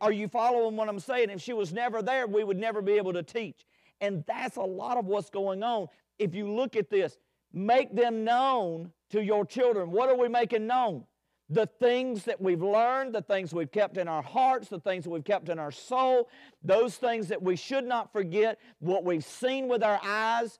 [0.01, 1.29] Are you following what I'm saying?
[1.29, 3.65] If she was never there, we would never be able to teach.
[4.01, 5.87] And that's a lot of what's going on.
[6.19, 7.17] If you look at this,
[7.51, 9.91] make them known to your children.
[9.91, 11.05] What are we making known?
[11.49, 15.09] The things that we've learned, the things we've kept in our hearts, the things that
[15.09, 16.29] we've kept in our soul,
[16.63, 20.59] those things that we should not forget, what we've seen with our eyes.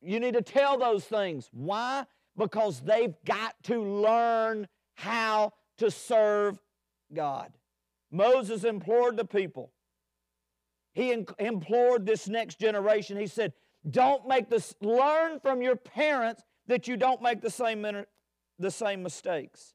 [0.00, 1.48] you need to tell those things.
[1.52, 2.04] Why?
[2.36, 6.58] Because they've got to learn how to serve
[7.12, 7.52] God.
[8.10, 9.72] Moses implored the people.
[10.94, 13.18] He implored this next generation.
[13.18, 13.52] He said,
[13.88, 17.86] Don't make this, learn from your parents that you don't make the same,
[18.58, 19.74] the same mistakes.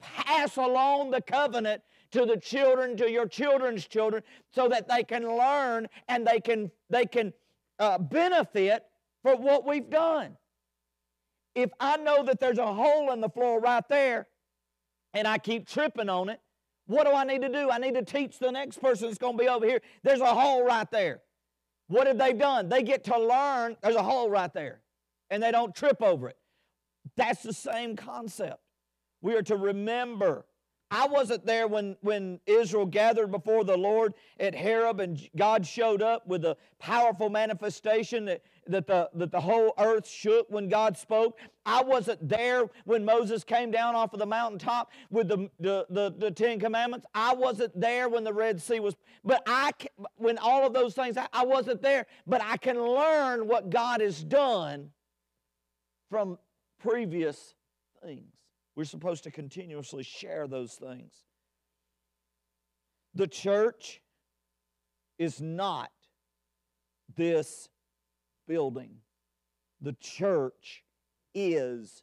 [0.00, 1.82] Pass along the covenant
[2.12, 4.22] to the children, to your children's children,
[4.52, 7.32] so that they can learn and they can, they can
[7.78, 8.84] uh, benefit
[9.22, 10.36] for what we've done.
[11.54, 14.28] If I know that there's a hole in the floor right there
[15.14, 16.40] and I keep tripping on it,
[16.86, 17.70] what do I need to do?
[17.70, 19.80] I need to teach the next person that's going to be over here.
[20.04, 21.20] There's a hole right there.
[21.88, 22.68] What have they done?
[22.68, 24.80] They get to learn there's a hole right there
[25.30, 26.36] and they don't trip over it.
[27.16, 28.60] That's the same concept.
[29.26, 30.46] We are to remember.
[30.88, 36.00] I wasn't there when, when Israel gathered before the Lord at Horeb and God showed
[36.00, 40.96] up with a powerful manifestation that, that, the, that the whole earth shook when God
[40.96, 41.40] spoke.
[41.64, 46.14] I wasn't there when Moses came down off of the mountaintop with the, the, the,
[46.16, 47.04] the Ten Commandments.
[47.12, 49.72] I wasn't there when the Red Sea was, but I,
[50.18, 52.06] when all of those things, I, I wasn't there.
[52.28, 54.90] But I can learn what God has done
[56.10, 56.38] from
[56.78, 57.54] previous
[58.04, 58.35] things.
[58.76, 61.12] We're supposed to continuously share those things.
[63.14, 64.02] The church
[65.18, 65.90] is not
[67.16, 67.70] this
[68.46, 68.96] building.
[69.80, 70.84] The church
[71.34, 72.02] is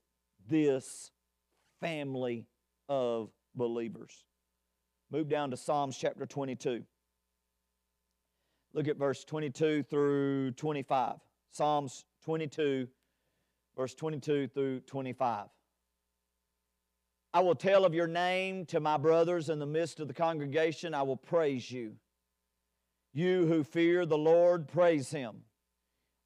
[0.49, 1.11] this
[1.79, 2.47] family
[2.89, 4.23] of believers.
[5.11, 6.83] Move down to Psalms chapter 22.
[8.73, 11.17] Look at verse 22 through 25.
[11.51, 12.87] Psalms 22,
[13.77, 15.45] verse 22 through 25.
[17.35, 20.93] I will tell of your name to my brothers in the midst of the congregation.
[20.93, 21.95] I will praise you.
[23.11, 25.41] You who fear the Lord, praise him.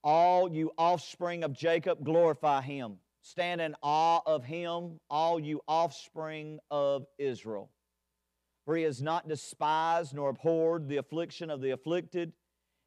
[0.03, 2.97] All you offspring of Jacob, glorify him.
[3.22, 7.70] Stand in awe of him, all you offspring of Israel.
[8.66, 12.34] For he has not despised nor abhorred the affliction of the afflicted,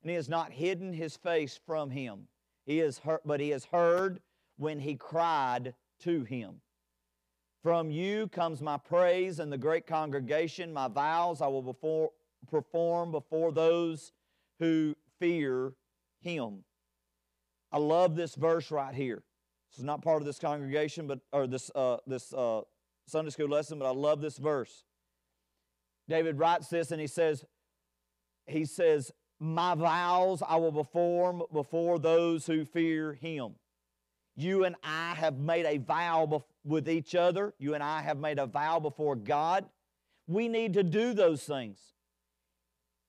[0.03, 2.29] and he has not hidden his face from him.
[2.67, 4.21] He has heard, but he has heard
[4.59, 6.61] when he cried to him.
[7.63, 10.73] From you comes my praise and the great congregation.
[10.73, 12.11] My vows I will before,
[12.51, 14.13] perform before those
[14.59, 15.75] who fear
[16.21, 16.65] him.
[17.71, 19.23] I love this verse right here.
[19.71, 22.63] This is not part of this congregation, but or this uh, this uh,
[23.07, 24.85] Sunday school lesson, but I love this verse.
[26.09, 27.45] David writes this, and he says,
[28.47, 33.55] he says, "My vows I will perform before those who fear Him."
[34.41, 37.53] You and I have made a vow bef- with each other.
[37.59, 39.67] You and I have made a vow before God.
[40.27, 41.79] We need to do those things.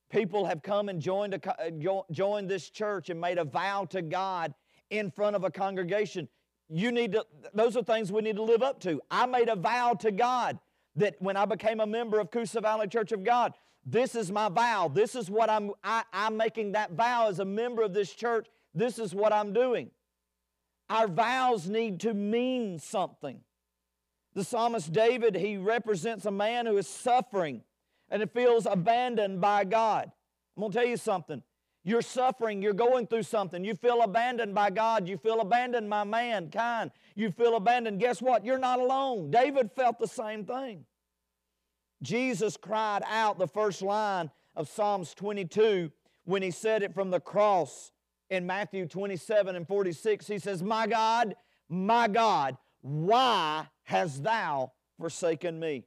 [0.09, 3.85] People have come and joined, a, uh, jo- joined this church and made a vow
[3.91, 4.53] to God
[4.89, 6.27] in front of a congregation.
[6.67, 9.01] You need to, those are things we need to live up to.
[9.09, 10.59] I made a vow to God
[10.97, 13.53] that when I became a member of Coosa Valley Church of God,
[13.85, 14.89] this is my vow.
[14.89, 18.47] This is what I'm, I, I'm making that vow as a member of this church.
[18.75, 19.91] This is what I'm doing.
[20.91, 23.39] Our vows need to mean something.
[24.33, 27.61] The psalmist David, he represents a man who is suffering
[28.09, 30.11] and it feels abandoned by God.
[30.57, 31.43] I'm going to tell you something.
[31.85, 33.63] You're suffering, you're going through something.
[33.63, 38.01] You feel abandoned by God, you feel abandoned by mankind, you feel abandoned.
[38.01, 38.43] Guess what?
[38.43, 39.31] You're not alone.
[39.31, 40.83] David felt the same thing.
[42.03, 45.89] Jesus cried out the first line of Psalms 22
[46.25, 47.90] when he said it from the cross
[48.31, 50.25] in Matthew 27 and 46.
[50.25, 51.35] He says, My God,
[51.69, 55.83] my God, why hast thou forsaken me?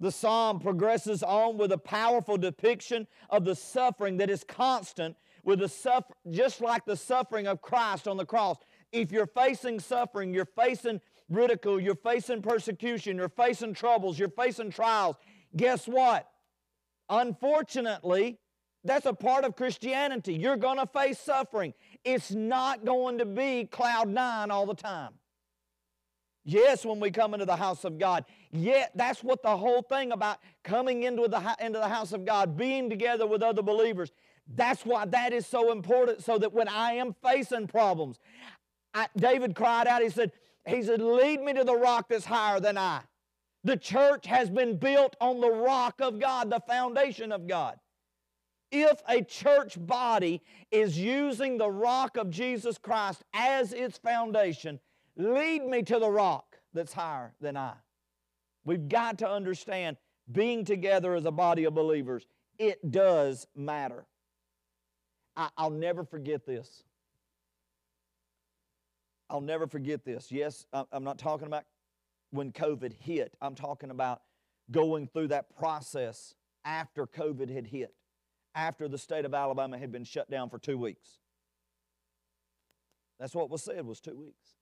[0.00, 5.60] The psalm progresses on with a powerful depiction of the suffering that is constant with
[5.60, 8.56] the suffer just like the suffering of Christ on the cross.
[8.90, 14.70] If you're facing suffering, you're facing ridicule, you're facing persecution, you're facing troubles, you're facing
[14.70, 15.16] trials,
[15.56, 16.28] guess what?
[17.08, 18.38] Unfortunately,
[18.84, 20.34] that's a part of Christianity.
[20.34, 21.74] You're going to face suffering.
[22.04, 25.12] It's not going to be cloud nine all the time.
[26.44, 28.24] Yes, when we come into the house of God.
[28.50, 32.56] Yet that's what the whole thing about coming into the, into the house of God,
[32.56, 34.10] being together with other believers.
[34.48, 38.18] That's why that is so important, so that when I am facing problems,
[38.92, 40.32] I, David cried out, he said,
[40.66, 43.02] he said, lead me to the rock that's higher than I.
[43.62, 47.76] The church has been built on the rock of God, the foundation of God.
[48.72, 54.80] If a church body is using the rock of Jesus Christ as its foundation,
[55.16, 57.74] lead me to the rock that's higher than I.
[58.64, 59.98] We've got to understand
[60.30, 62.26] being together as a body of believers,
[62.58, 64.06] it does matter.
[65.36, 66.82] I, will never forget this.
[69.28, 70.30] I'll never forget this.
[70.30, 71.64] Yes, I'm not talking about
[72.30, 74.22] when COVID hit, I'm talking about
[74.70, 77.94] going through that process after COVID had hit,
[78.54, 81.18] after the state of Alabama had been shut down for two weeks.
[83.18, 84.56] That's what was said was two weeks.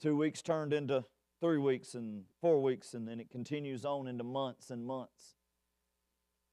[0.00, 1.04] Two weeks turned into
[1.40, 5.34] three weeks and four weeks, and then it continues on into months and months.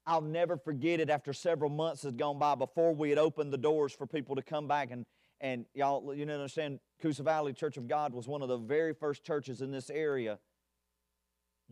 [0.08, 3.58] I'll never forget it after several months had gone by before we had opened the
[3.58, 5.06] doors for people to come back and
[5.42, 8.94] and y'all you know understand Coosa Valley Church of God was one of the very
[8.94, 10.40] first churches in this area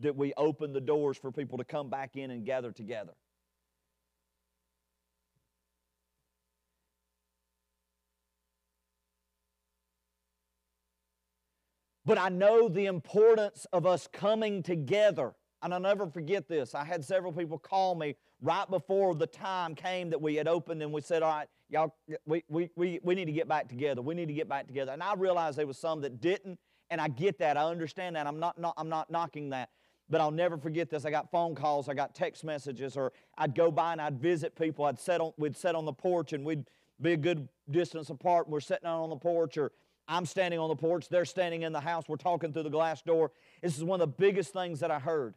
[0.00, 3.12] that we opened the doors for people to come back in and gather together.
[12.04, 15.34] But I know the importance of us coming together.
[15.62, 16.74] And I'll never forget this.
[16.74, 20.82] I had several people call me right before the time came that we had opened
[20.82, 21.94] and we said, All right, y'all,
[22.26, 24.02] we, we, we, we need to get back together.
[24.02, 24.92] We need to get back together.
[24.92, 26.58] And I realized there was some that didn't,
[26.90, 27.56] and I get that.
[27.56, 28.26] I understand that.
[28.26, 29.70] I'm not, not, I'm not knocking that.
[30.10, 31.06] But I'll never forget this.
[31.06, 34.54] I got phone calls, I got text messages, or I'd go by and I'd visit
[34.54, 34.84] people.
[34.84, 36.64] I'd sit on, we'd sit on the porch and we'd
[37.00, 38.46] be a good distance apart.
[38.46, 39.72] and We're sitting out on the porch, or
[40.06, 43.02] I'm standing on the porch, they're standing in the house, we're talking through the glass
[43.02, 43.32] door.
[43.62, 45.34] This is one of the biggest things that I heard.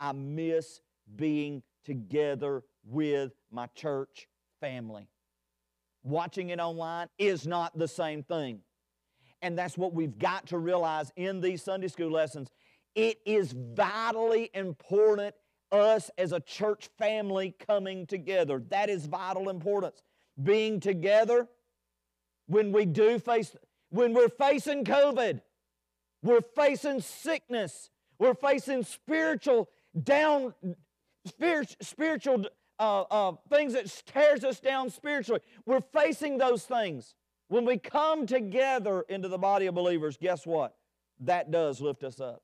[0.00, 0.80] I miss
[1.16, 4.26] being together with my church
[4.60, 5.08] family.
[6.02, 8.60] Watching it online is not the same thing.
[9.42, 12.48] And that's what we've got to realize in these Sunday school lessons.
[12.94, 15.34] It is vitally important
[15.72, 18.62] us as a church family coming together.
[18.70, 20.02] That is vital importance.
[20.42, 21.48] Being together
[22.46, 23.54] when we do face
[23.94, 25.40] when we're facing COVID,
[26.20, 29.68] we're facing sickness, we're facing spiritual
[30.02, 30.52] down,
[31.80, 32.46] spiritual
[32.80, 35.40] uh, uh, things that tears us down spiritually.
[35.64, 37.14] We're facing those things.
[37.46, 40.74] When we come together into the body of believers, guess what?
[41.20, 42.42] That does lift us up.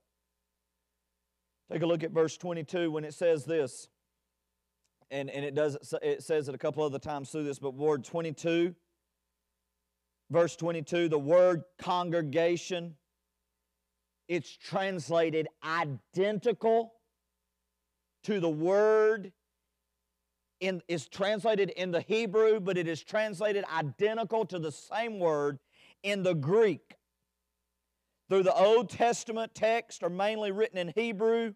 [1.73, 3.89] Take a look at verse 22 when it says this.
[5.11, 8.05] And, and it does it says it a couple other times through this, but word
[8.05, 8.77] 22
[10.31, 12.95] verse 22, the word congregation,
[14.29, 16.95] it's translated identical
[18.25, 19.33] to the word
[20.61, 25.59] in is translated in the Hebrew, but it is translated identical to the same word
[26.03, 26.97] in the Greek.
[28.29, 31.55] Through the Old Testament text are mainly written in Hebrew.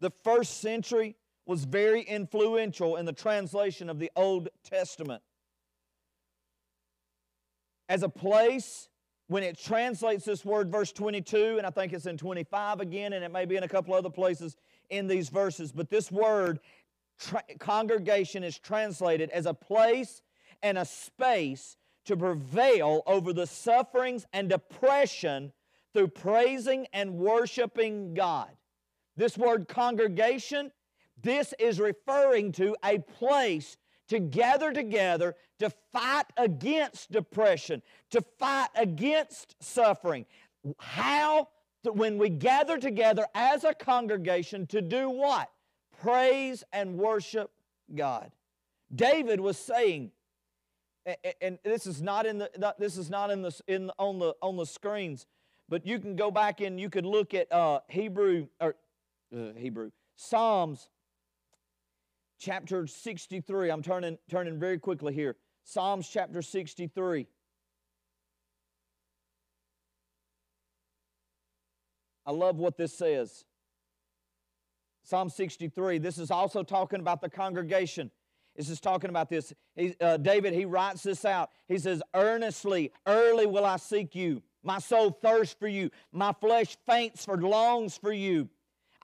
[0.00, 1.16] The first century
[1.46, 5.22] was very influential in the translation of the Old Testament
[7.88, 8.88] as a place
[9.28, 13.24] when it translates this word, verse 22, and I think it's in 25 again, and
[13.24, 14.56] it may be in a couple other places
[14.90, 16.60] in these verses, but this word,
[17.18, 20.20] tra- congregation, is translated as a place
[20.62, 25.52] and a space to prevail over the sufferings and depression
[25.94, 28.50] through praising and worshiping God.
[29.16, 30.70] This word congregation,
[31.22, 33.76] this is referring to a place
[34.08, 40.26] to gather together to fight against depression, to fight against suffering.
[40.78, 41.48] How?
[41.84, 45.50] When we gather together as a congregation to do what?
[46.00, 47.50] Praise and worship
[47.94, 48.32] God.
[48.94, 50.10] David was saying,
[51.42, 54.56] and this is not in the this is not in the in on the on
[54.56, 55.26] the screens,
[55.68, 58.76] but you can go back and you could look at uh, Hebrew or
[59.36, 60.88] uh, Hebrew Psalms
[62.44, 63.70] chapter 63.
[63.70, 65.36] I'm turning, turning very quickly here.
[65.64, 67.26] Psalms chapter 63.
[72.26, 73.44] I love what this says.
[75.02, 75.98] Psalm 63.
[75.98, 78.10] This is also talking about the congregation.
[78.56, 79.52] This is talking about this.
[79.74, 81.50] He, uh, David, he writes this out.
[81.66, 84.42] He says, Earnestly, early will I seek you.
[84.62, 85.90] My soul thirsts for you.
[86.12, 88.48] My flesh faints for, longs for you.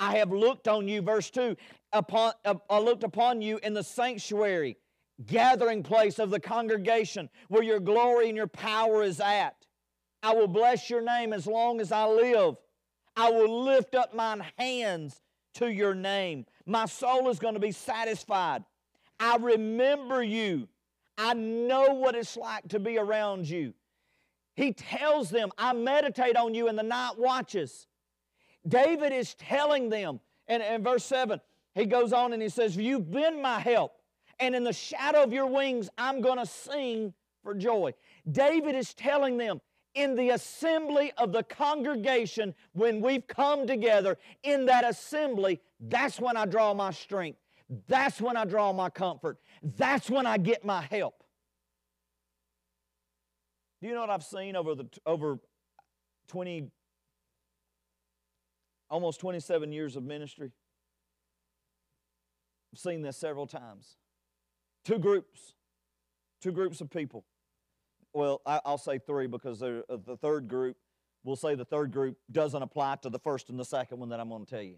[0.01, 1.55] I have looked on you, verse 2,
[1.93, 4.79] upon, uh, I looked upon you in the sanctuary,
[5.27, 9.55] gathering place of the congregation, where your glory and your power is at.
[10.23, 12.57] I will bless your name as long as I live.
[13.15, 15.21] I will lift up mine hands
[15.55, 16.47] to your name.
[16.65, 18.65] My soul is going to be satisfied.
[19.19, 20.67] I remember you.
[21.19, 23.75] I know what it's like to be around you.
[24.57, 27.87] He tells them, I meditate on you in the night watches.
[28.67, 31.41] David is telling them, and in verse 7,
[31.75, 33.93] he goes on and he says, You've been my help,
[34.39, 37.95] and in the shadow of your wings, I'm going to sing for joy.
[38.31, 39.61] David is telling them,
[39.95, 46.37] in the assembly of the congregation, when we've come together, in that assembly, that's when
[46.37, 47.39] I draw my strength.
[47.89, 49.39] That's when I draw my comfort.
[49.63, 51.25] That's when I get my help.
[53.81, 55.39] Do you know what I've seen over the over
[56.29, 56.71] 20
[58.91, 60.51] almost 27 years of ministry?
[62.73, 63.97] I've seen this several times.
[64.85, 65.55] Two groups,
[66.41, 67.25] two groups of people.
[68.13, 70.77] Well, I, will say three because uh, the third group,
[71.23, 74.21] we'll say the third group doesn't apply to the first and the second one that
[74.21, 74.77] I'm going to tell you.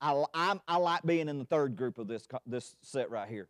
[0.00, 3.48] I, I'm, I like being in the third group of this, this set right here.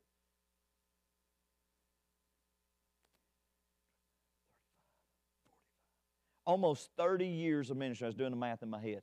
[6.45, 8.07] Almost 30 years of ministry.
[8.07, 9.03] I was doing the math in my head.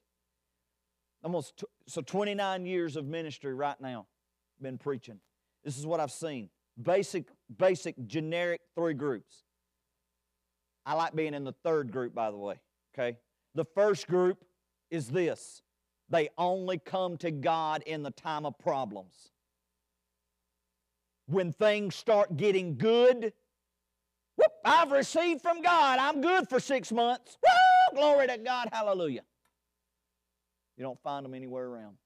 [1.27, 4.07] Almost, so 29 years of ministry right now
[4.61, 5.19] been preaching.
[5.65, 6.47] This is what I've seen.
[6.81, 7.25] Basic,
[7.57, 9.43] basic, generic three groups.
[10.85, 12.55] I like being in the third group, by the way.
[12.93, 13.17] Okay?
[13.55, 14.45] The first group
[14.89, 15.61] is this
[16.07, 19.31] they only come to God in the time of problems.
[21.25, 23.33] When things start getting good,
[24.37, 25.99] whoop, I've received from God.
[25.99, 27.37] I'm good for six months.
[27.43, 28.69] Woo, glory to God.
[28.71, 29.23] Hallelujah.
[30.77, 31.97] You don't find them anywhere around.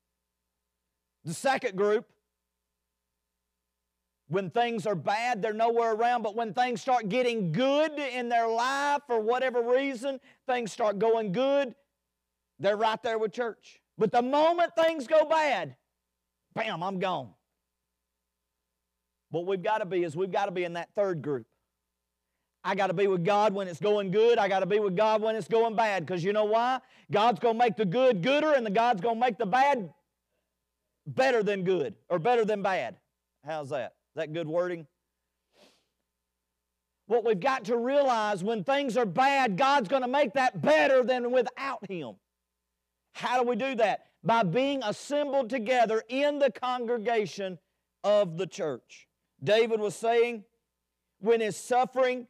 [1.26, 2.08] The second group
[4.32, 6.22] when things are bad, they're nowhere around.
[6.22, 11.34] But when things start getting good in their life for whatever reason, things start going
[11.34, 11.76] good,
[12.58, 13.82] they're right there with church.
[13.98, 15.76] But the moment things go bad,
[16.56, 17.32] bam, I'm gone.
[19.32, 21.46] What we've got to be is we've got to be in that third group.
[22.64, 24.38] I got to be with God when it's going good.
[24.38, 26.06] I got to be with God when it's going bad.
[26.06, 26.80] Because you know why?
[27.12, 29.92] God's going to make the good gooder, and the God's going to make the bad
[31.08, 32.96] better than good or better than bad.
[33.46, 33.96] How's that?
[34.12, 34.86] Is that good wording?
[37.08, 41.04] What we've got to realize when things are bad, God's going to make that better
[41.04, 42.16] than without Him.
[43.14, 44.06] How do we do that?
[44.24, 47.58] By being assembled together in the congregation
[48.04, 49.08] of the church.
[49.44, 50.44] David was saying,
[51.20, 52.28] when his suffering,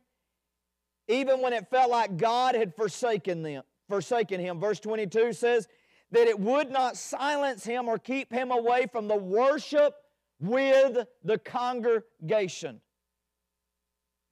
[1.08, 4.60] even when it felt like God had forsaken them, forsaken him.
[4.60, 5.68] Verse 22 says
[6.12, 9.94] that it would not silence him or keep him away from the worship
[10.40, 12.82] with the congregation.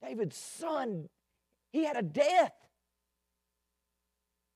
[0.01, 1.09] David's son,
[1.71, 2.53] he had a death.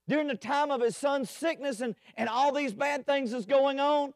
[0.07, 3.79] During the time of his son's sickness and, and all these bad things is going
[3.79, 4.13] on,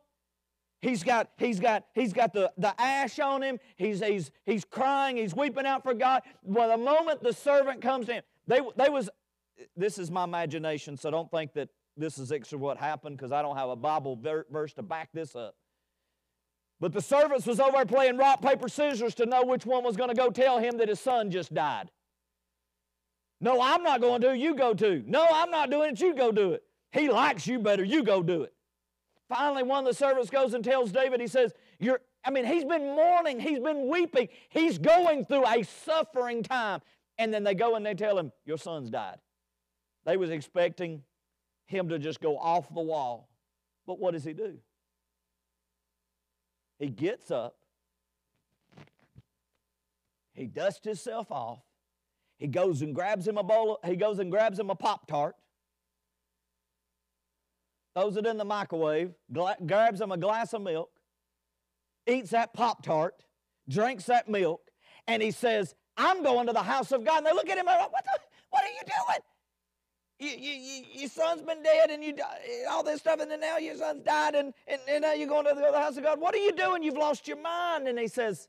[0.82, 3.60] he's got, he's got, he's got the, the ash on him.
[3.76, 5.18] He's, he's, he's crying.
[5.18, 6.24] He's weeping out for God.
[6.44, 9.10] Well, the moment the servant comes in, they, they was,
[9.76, 13.42] this is my imagination, so don't think that this is actually what happened because I
[13.42, 14.20] don't have a Bible
[14.52, 15.56] verse to back this up.
[16.80, 20.10] But the servants was over playing rock, paper, scissors to know which one was going
[20.10, 21.90] to go tell him that his son just died.
[23.42, 24.38] No, I'm not going to.
[24.38, 25.04] You go to.
[25.08, 26.00] No, I'm not doing it.
[26.00, 26.64] You go do it.
[26.92, 27.84] He likes you better.
[27.84, 28.54] You go do it.
[29.30, 32.64] Finally, one of the servants goes and tells David, he says, You're, I mean, he's
[32.64, 36.82] been mourning, he's been weeping, he's going through a suffering time.
[37.18, 39.18] And then they go and they tell him, Your son's died.
[40.06, 41.04] They was expecting
[41.66, 43.30] him to just go off the wall.
[43.86, 44.58] But what does he do?
[46.80, 47.56] He gets up,
[50.34, 51.60] he dusts himself off,
[52.38, 55.36] he goes and grabs him a bowl, he goes and grabs him a Pop Tart,
[57.98, 60.92] throws it in the microwave, gla- grabs him a glass of milk,
[62.06, 63.16] eats that Pop Tart,
[63.68, 64.62] drinks that milk,
[65.08, 67.18] and he says, I'm going to the house of God.
[67.18, 68.20] And they look at him and like, what, the,
[68.52, 69.22] what are you doing?
[70.20, 72.16] you, you, your son's been dead and you
[72.70, 75.46] all this stuff, and then now your son's died, and, and, and now you're going
[75.46, 76.20] to the house of God.
[76.20, 76.84] What are you doing?
[76.84, 77.88] You've lost your mind.
[77.88, 78.48] And he says,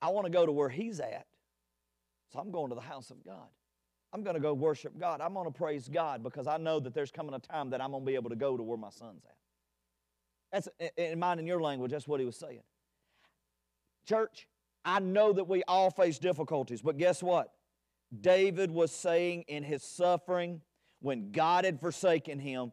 [0.00, 1.26] I want to go to where he's at.
[2.32, 3.48] So I'm going to the house of God.
[4.12, 5.20] I'm going to go worship God.
[5.20, 7.92] I'm going to praise God because I know that there's coming a time that I'm
[7.92, 9.36] going to be able to go to where my son's at.
[10.52, 12.62] That's in mine and your language, that's what he was saying.
[14.06, 14.48] Church,
[14.84, 17.52] I know that we all face difficulties, but guess what?
[18.20, 20.60] David was saying in his suffering
[21.00, 22.72] when God had forsaken him,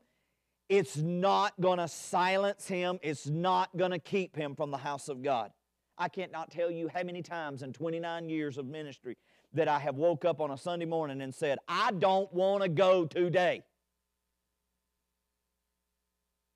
[0.67, 5.07] it's not going to silence him, it's not going to keep him from the house
[5.07, 5.51] of God.
[5.97, 9.17] I can't not tell you how many times in 29 years of ministry
[9.53, 12.69] that I have woke up on a Sunday morning and said, I don't want to
[12.69, 13.63] go today.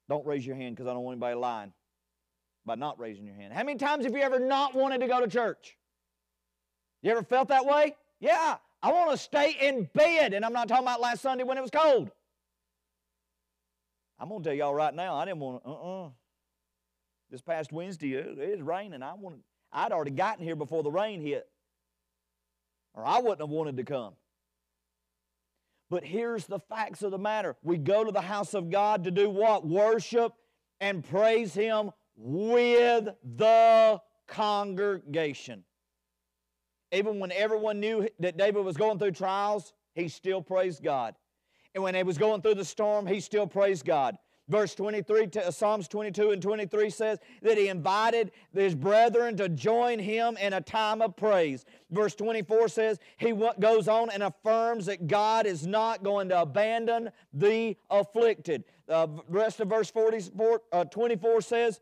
[0.10, 1.74] Don't raise your hand because I don't want anybody lying
[2.66, 3.54] by not raising your hand.
[3.54, 5.76] How many times have you ever not wanted to go to church?
[7.02, 7.96] You ever felt that way?
[8.20, 10.34] Yeah, I want to stay in bed.
[10.34, 12.12] And I'm not talking about last Sunday when it was cold.
[14.20, 16.10] I'm going to tell y'all right now, I didn't want to, uh-uh.
[17.32, 19.02] This past Wednesday, it, it was raining.
[19.02, 19.40] I wanted,
[19.72, 21.48] I'd already gotten here before the rain hit.
[22.94, 24.14] Or I wouldn't have wanted to come.
[25.90, 27.56] But here's the facts of the matter.
[27.64, 29.66] We go to the house of God to do what?
[29.66, 30.34] Worship
[30.80, 35.64] and praise Him with the congregation.
[36.92, 41.16] Even when everyone knew that David was going through trials, he still praised God.
[41.74, 44.16] And when he was going through the storm, he still praised God.
[44.50, 50.00] Verse 23, uh, Psalms 22 and 23 says that he invited his brethren to join
[50.00, 51.66] him in a time of praise.
[51.92, 57.10] Verse 24 says he goes on and affirms that God is not going to abandon
[57.34, 58.66] the afflicted.
[58.90, 61.80] Uh, the rest of verse 44, uh, 24 says,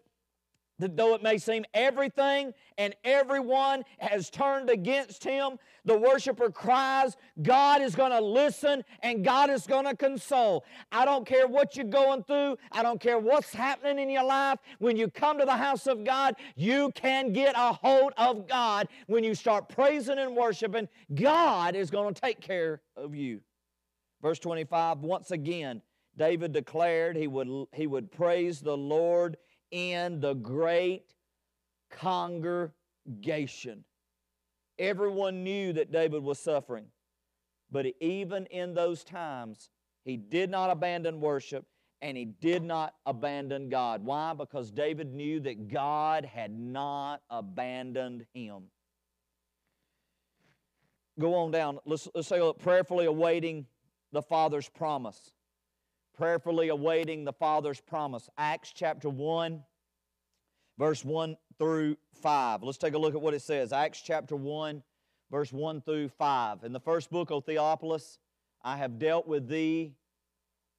[0.81, 7.81] though it may seem everything and everyone has turned against him, the worshiper cries, God
[7.81, 10.65] is going to listen and God is going to console.
[10.91, 14.59] I don't care what you're going through, I don't care what's happening in your life.
[14.79, 18.87] When you come to the house of God, you can get a hold of God.
[19.07, 23.41] When you start praising and worshiping, God is going to take care of you.
[24.21, 25.81] Verse 25, once again,
[26.17, 29.37] David declared he would, he would praise the Lord
[29.71, 31.15] in the great
[31.89, 33.83] congregation.
[34.77, 36.85] Everyone knew that David was suffering,
[37.71, 39.69] but even in those times,
[40.03, 41.65] he did not abandon worship
[42.01, 44.03] and he did not abandon God.
[44.03, 44.33] Why?
[44.33, 48.63] Because David knew that God had not abandoned him.
[51.19, 51.77] Go on down.
[51.85, 53.67] Let's, let's say, prayerfully awaiting
[54.11, 55.31] the Father's promise
[56.21, 58.29] prayerfully awaiting the Father's promise.
[58.37, 59.63] Acts chapter 1,
[60.77, 62.61] verse 1 through 5.
[62.61, 63.73] Let's take a look at what it says.
[63.73, 64.83] Acts chapter 1,
[65.31, 66.63] verse 1 through 5.
[66.63, 68.19] In the first book, O Theophilus,
[68.61, 69.95] I have dealt with thee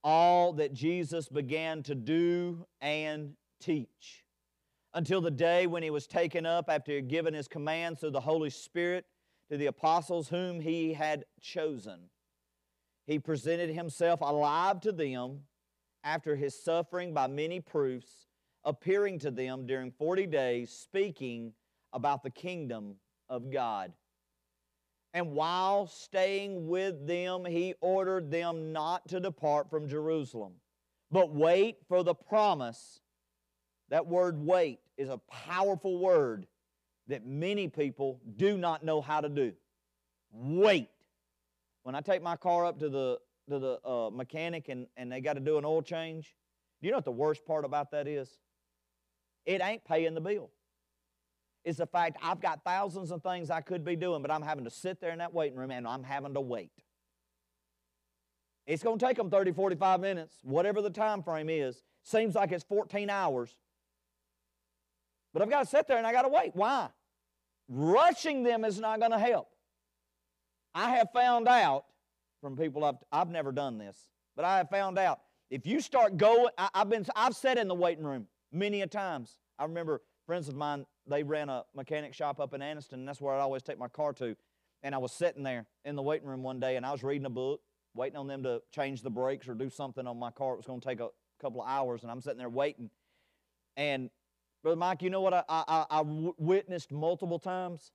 [0.04, 4.22] all that Jesus began to do and teach
[4.94, 8.10] until the day when he was taken up after he had given his commands through
[8.10, 9.06] the Holy Spirit
[9.50, 12.11] to the apostles whom he had chosen
[13.06, 15.40] he presented himself alive to them
[16.04, 18.26] after his suffering by many proofs,
[18.64, 21.52] appearing to them during 40 days, speaking
[21.92, 22.96] about the kingdom
[23.28, 23.92] of God.
[25.14, 30.54] And while staying with them, he ordered them not to depart from Jerusalem,
[31.10, 33.00] but wait for the promise.
[33.90, 36.46] That word wait is a powerful word
[37.08, 39.52] that many people do not know how to do.
[40.32, 40.88] Wait.
[41.82, 43.18] When I take my car up to the,
[43.48, 46.34] to the uh, mechanic and, and they got to do an oil change,
[46.80, 48.28] do you know what the worst part about that is?
[49.44, 50.50] It ain't paying the bill.
[51.64, 54.64] It's the fact I've got thousands of things I could be doing, but I'm having
[54.64, 56.72] to sit there in that waiting room and I'm having to wait.
[58.66, 61.82] It's going to take them 30, 45 minutes, whatever the time frame is.
[62.02, 63.54] Seems like it's 14 hours.
[65.32, 66.50] But I've got to sit there and I got to wait.
[66.54, 66.88] Why?
[67.68, 69.48] Rushing them is not going to help.
[70.74, 71.84] I have found out
[72.40, 73.96] from people I've, I've never done this,
[74.36, 75.20] but I have found out
[75.50, 78.86] if you start going, I, have been, I've sat in the waiting room many a
[78.86, 79.38] times.
[79.58, 83.20] I remember friends of mine, they ran a mechanic shop up in Anniston, and that's
[83.20, 84.34] where I'd always take my car to.
[84.82, 87.26] And I was sitting there in the waiting room one day, and I was reading
[87.26, 87.60] a book,
[87.94, 90.54] waiting on them to change the brakes or do something on my car.
[90.54, 91.10] It was going to take a
[91.40, 92.90] couple of hours, and I'm sitting there waiting.
[93.76, 94.10] And
[94.62, 97.92] Brother Mike, you know what I, I, I witnessed multiple times?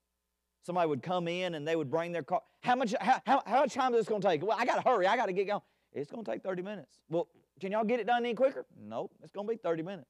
[0.64, 2.42] Somebody would come in and they would bring their car.
[2.62, 4.44] How much, how, how, how much time is this going to take?
[4.44, 5.08] Well, I got to hurry.
[5.08, 5.62] I got to get going.
[5.94, 7.00] It's going to take 30 minutes.
[7.10, 7.28] Well,
[7.60, 8.66] can y'all get it done any quicker?
[8.80, 10.10] Nope, it's going to be 30 minutes.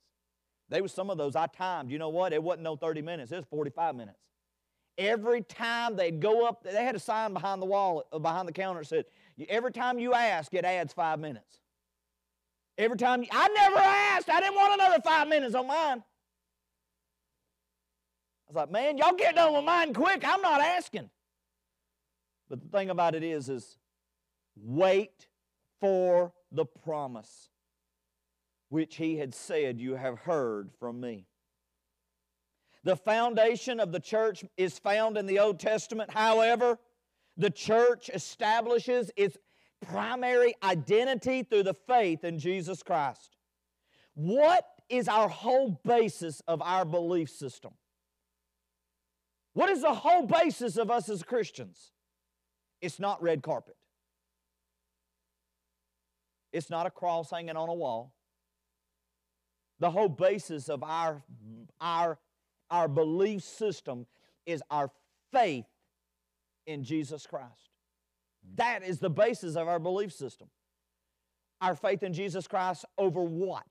[0.69, 1.91] There was some of those I timed.
[1.91, 2.33] You know what?
[2.33, 3.31] It wasn't no 30 minutes.
[3.31, 4.19] It was 45 minutes.
[4.97, 8.51] Every time they'd go up, they had a sign behind the wall, uh, behind the
[8.51, 9.05] counter that said,
[9.47, 11.59] every time you ask, it adds five minutes.
[12.77, 14.29] Every time, you, I never asked.
[14.29, 16.03] I didn't want another five minutes on mine.
[18.47, 20.23] I was like, man, y'all get done with mine quick.
[20.25, 21.09] I'm not asking.
[22.49, 23.77] But the thing about it is, is
[24.55, 25.27] wait
[25.81, 27.49] for the promise
[28.69, 31.27] which he had said, You have heard from me.
[32.83, 36.11] The foundation of the church is found in the Old Testament.
[36.11, 36.79] However,
[37.35, 39.37] the church establishes its
[39.85, 43.35] primary identity through the faith in Jesus Christ.
[44.13, 47.73] What is our whole basis of our belief system?
[49.57, 51.91] What is the whole basis of us as Christians?
[52.79, 53.75] It's not red carpet.
[56.53, 58.13] It's not a cross hanging on a wall.
[59.79, 61.23] The whole basis of our,
[61.81, 62.19] our,
[62.69, 64.05] our belief system
[64.45, 64.91] is our
[65.33, 65.65] faith
[66.67, 67.71] in Jesus Christ.
[68.57, 70.49] That is the basis of our belief system.
[71.61, 73.65] Our faith in Jesus Christ over what?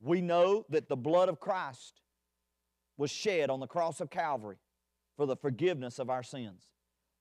[0.00, 2.00] We know that the blood of Christ
[3.00, 4.58] was shed on the cross of Calvary
[5.16, 6.66] for the forgiveness of our sins.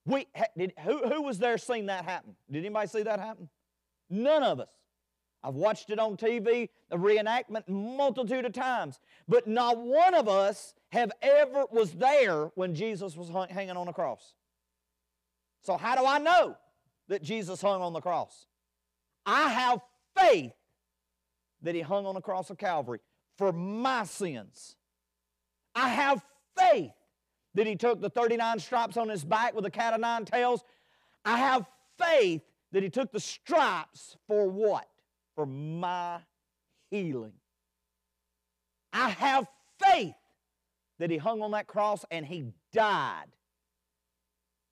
[0.05, 0.27] We,
[0.57, 2.35] did, who, who was there seeing that happen?
[2.51, 3.47] Did anybody see that happen?
[4.09, 4.67] None of us.
[5.41, 8.99] I've watched it on TV, a reenactment, multitude of times.
[9.29, 13.85] But not one of us have ever was there when Jesus was hung- hanging on
[13.85, 14.33] the cross.
[15.61, 16.57] So how do I know
[17.07, 18.47] that Jesus hung on the cross?
[19.25, 19.79] I have
[20.17, 20.51] faith
[21.61, 22.99] that he hung on the cross of Calvary
[23.37, 24.75] for my sins.
[25.75, 26.23] I have
[26.57, 26.91] faith
[27.55, 30.63] that he took the 39 stripes on his back with a cat of nine tails.
[31.25, 31.65] I have
[31.97, 32.41] faith
[32.71, 34.87] that he took the stripes for what?
[35.35, 36.19] For my
[36.91, 37.33] healing.
[38.93, 39.47] I have
[39.79, 40.15] faith
[40.99, 43.27] that he hung on that cross and he died.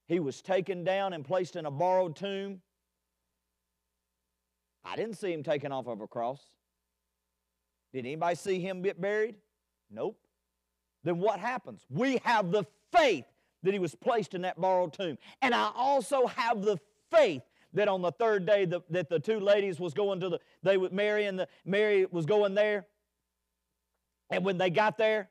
[0.08, 2.62] He was taken down and placed in a borrowed tomb.
[4.86, 6.42] I didn't see him taken off of a cross.
[7.94, 9.36] Did anybody see him get buried?
[9.90, 10.18] Nope.
[11.08, 11.86] Then what happens?
[11.90, 13.24] We have the faith
[13.64, 15.18] that he was placed in that borrowed tomb.
[15.42, 16.78] And I also have the
[17.10, 20.40] faith that on the third day the, that the two ladies was going to the
[20.64, 22.88] they would Mary and the Mary was going there.
[24.30, 25.30] And when they got there,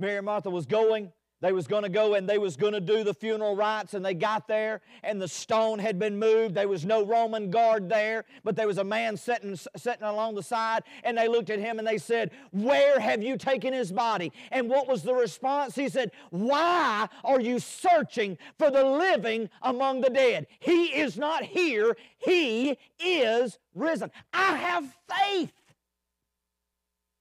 [0.00, 1.12] Mary and Martha was going.
[1.40, 4.04] They was going to go and they was going to do the funeral rites and
[4.04, 6.56] they got there and the stone had been moved.
[6.56, 10.42] There was no Roman guard there, but there was a man sitting, sitting along the
[10.42, 14.32] side and they looked at him and they said, Where have you taken his body?
[14.50, 15.76] And what was the response?
[15.76, 20.48] He said, Why are you searching for the living among the dead?
[20.58, 21.96] He is not here.
[22.18, 24.10] He is risen.
[24.32, 25.52] I have faith.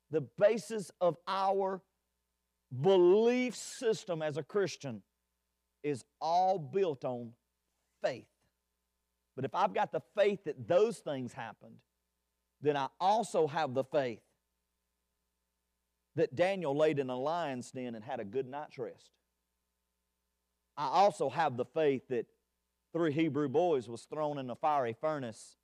[0.10, 1.82] The basis of our
[2.82, 5.02] belief system as a Christian
[5.84, 7.32] is all built on
[8.04, 8.28] faith.
[9.36, 11.76] But if I've got the faith that those things happened,
[12.62, 14.22] then I also have the faith
[16.16, 19.12] that Daniel laid in a lion's den and had a good night's rest.
[20.76, 22.26] I also have the faith that
[22.94, 25.58] three Hebrew boys was thrown in a fiery furnace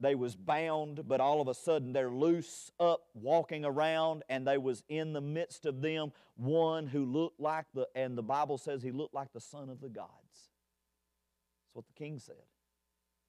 [0.00, 4.58] they was bound but all of a sudden they're loose up walking around and they
[4.58, 8.82] was in the midst of them one who looked like the and the bible says
[8.82, 10.08] he looked like the son of the gods.
[10.32, 12.34] That's what the king said.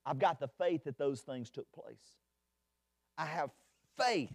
[0.06, 2.18] I've got the faith that those things took place.
[3.18, 3.52] I have
[3.98, 4.32] faith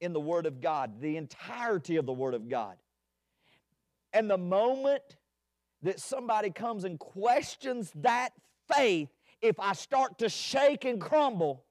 [0.00, 2.76] in the word of god the entirety of the word of god.
[4.12, 5.02] And the moment
[5.82, 8.32] that somebody comes and questions that
[8.72, 9.08] faith
[9.42, 11.64] if I start to shake and crumble,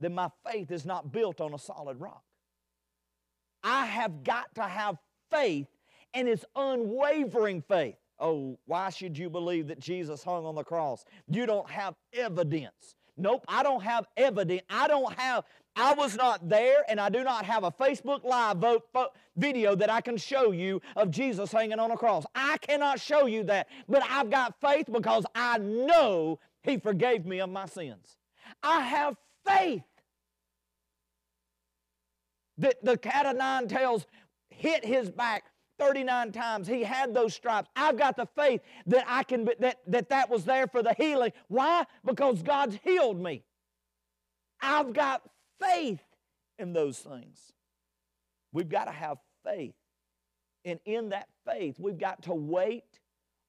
[0.00, 2.22] then my faith is not built on a solid rock.
[3.62, 4.98] I have got to have
[5.30, 5.66] faith,
[6.14, 7.96] and it's unwavering faith.
[8.20, 11.04] Oh, why should you believe that Jesus hung on the cross?
[11.28, 12.94] You don't have evidence.
[13.16, 14.62] Nope, I don't have evidence.
[14.70, 15.44] I don't have,
[15.74, 18.84] I was not there, and I do not have a Facebook Live vote,
[19.36, 22.24] video that I can show you of Jesus hanging on a cross.
[22.34, 26.38] I cannot show you that, but I've got faith because I know
[26.68, 28.16] he forgave me of my sins.
[28.62, 29.16] I have
[29.46, 29.82] faith
[32.58, 34.06] that the cat of nine tails
[34.50, 35.44] hit his back
[35.78, 36.66] 39 times.
[36.66, 37.68] He had those stripes.
[37.76, 41.32] I've got the faith that I can that that, that was there for the healing.
[41.46, 41.84] Why?
[42.04, 43.44] Because God's healed me.
[44.60, 45.22] I've got
[45.60, 46.02] faith
[46.58, 47.52] in those things.
[48.52, 49.74] We've got to have faith.
[50.64, 52.98] And in that faith, we've got to wait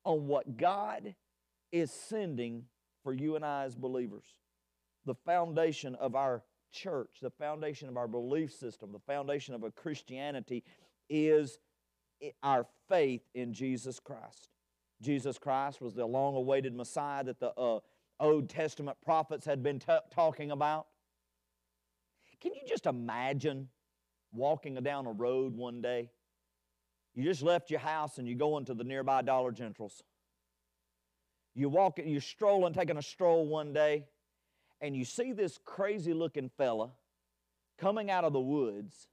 [0.06, 1.16] on what God
[1.72, 2.66] is sending
[3.04, 4.26] for you and I as believers.
[5.06, 9.72] The foundation of our church, the foundation of our belief system, the foundation of a
[9.72, 10.64] Christianity
[11.10, 11.60] is
[12.44, 14.50] our faith in Jesus Christ.
[15.02, 17.80] Jesus Christ was the long awaited Messiah that the uh,
[18.20, 20.88] Old Testament prophets had been t- talking about.
[22.42, 23.70] Can you just imagine
[24.34, 26.10] walking down a road one day?
[27.16, 30.04] You just left your house and you go into the nearby Dollar Generals.
[31.60, 34.06] You walk, you're strolling, taking a stroll one day,
[34.80, 36.92] and you see this crazy looking fella
[37.78, 39.10] coming out of the woods,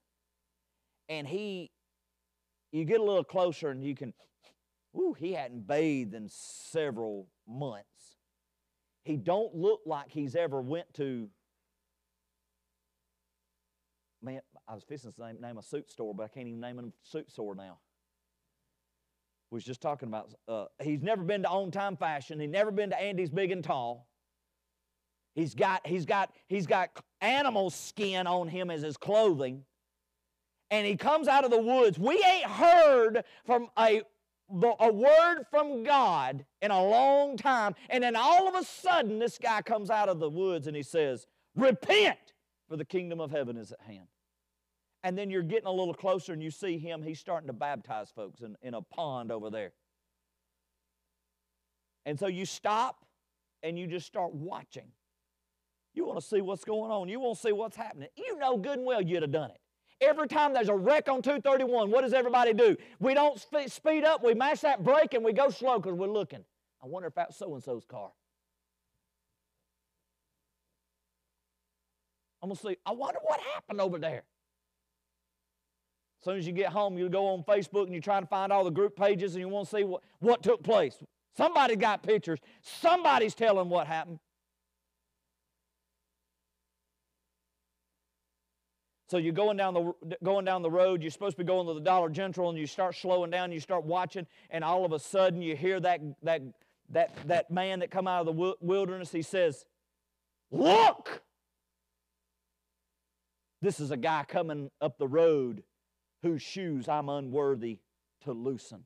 [1.08, 1.72] and he,
[2.70, 4.14] you get a little closer and you can,
[4.96, 8.14] ooh, he hadn't bathed in several months.
[9.02, 11.28] He don't look like he's ever went to,
[14.22, 16.78] man, I was fixing to name, name a suit store, but I can't even name
[16.78, 17.78] a suit store now
[19.50, 22.40] was just talking about uh, he's never been to on time fashion.
[22.40, 24.08] He's never been to andy's big and tall.
[25.34, 26.90] He's got he's got he's got
[27.20, 29.62] animal skin on him as his clothing.
[30.70, 31.98] And he comes out of the woods.
[31.98, 34.02] We ain't heard from a
[34.80, 37.74] a word from god in a long time.
[37.90, 40.82] And then all of a sudden this guy comes out of the woods and he
[40.82, 42.18] says repent
[42.68, 44.06] for the kingdom of heaven is at hand
[45.06, 48.10] and then you're getting a little closer and you see him, he's starting to baptize
[48.10, 49.70] folks in, in a pond over there.
[52.04, 53.06] And so you stop
[53.62, 54.88] and you just start watching.
[55.94, 57.08] You want to see what's going on.
[57.08, 58.08] You want to see what's happening.
[58.16, 59.60] You know good and well you'd have done it.
[60.00, 62.76] Every time there's a wreck on 231, what does everybody do?
[62.98, 66.08] We don't spe- speed up, we mash that brake, and we go slow because we're
[66.08, 66.44] looking.
[66.82, 68.10] I wonder if that's so and so's car.
[72.42, 74.24] I'm going to see, I wonder what happened over there.
[76.20, 78.52] As soon as you get home, you go on Facebook and you try to find
[78.52, 80.96] all the group pages and you want to see what, what took place.
[81.36, 84.18] Somebody got pictures, somebody's telling what happened.
[89.08, 91.00] So you're going down the going down the road.
[91.00, 93.52] You're supposed to be going to the Dollar General, and you start slowing down.
[93.52, 96.42] You start watching, and all of a sudden you hear that that
[96.90, 99.12] that that man that come out of the wilderness.
[99.12, 99.64] He says,
[100.50, 101.22] "Look!"
[103.62, 105.62] This is a guy coming up the road
[106.26, 107.78] whose shoes I'm unworthy
[108.24, 108.84] to loosen.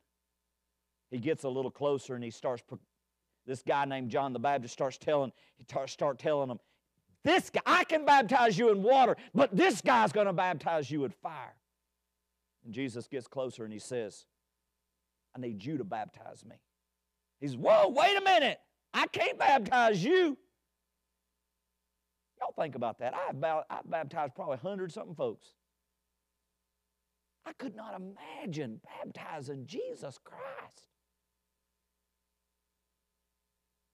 [1.10, 2.62] He gets a little closer and he starts.
[3.46, 5.32] This guy named John the Baptist starts telling.
[5.56, 6.60] He start telling him,
[7.24, 11.00] this guy, I can baptize you in water, but this guy's going to baptize you
[11.00, 11.54] with fire.
[12.64, 14.26] And Jesus gets closer and he says,
[15.34, 16.56] I need you to baptize me.
[17.40, 18.58] He's, whoa, wait a minute.
[18.92, 20.36] I can't baptize you.
[22.38, 23.14] Y'all think about that.
[23.14, 23.40] I've
[23.88, 25.48] baptized probably 100 something folks.
[27.46, 30.84] I could not imagine baptizing Jesus Christ.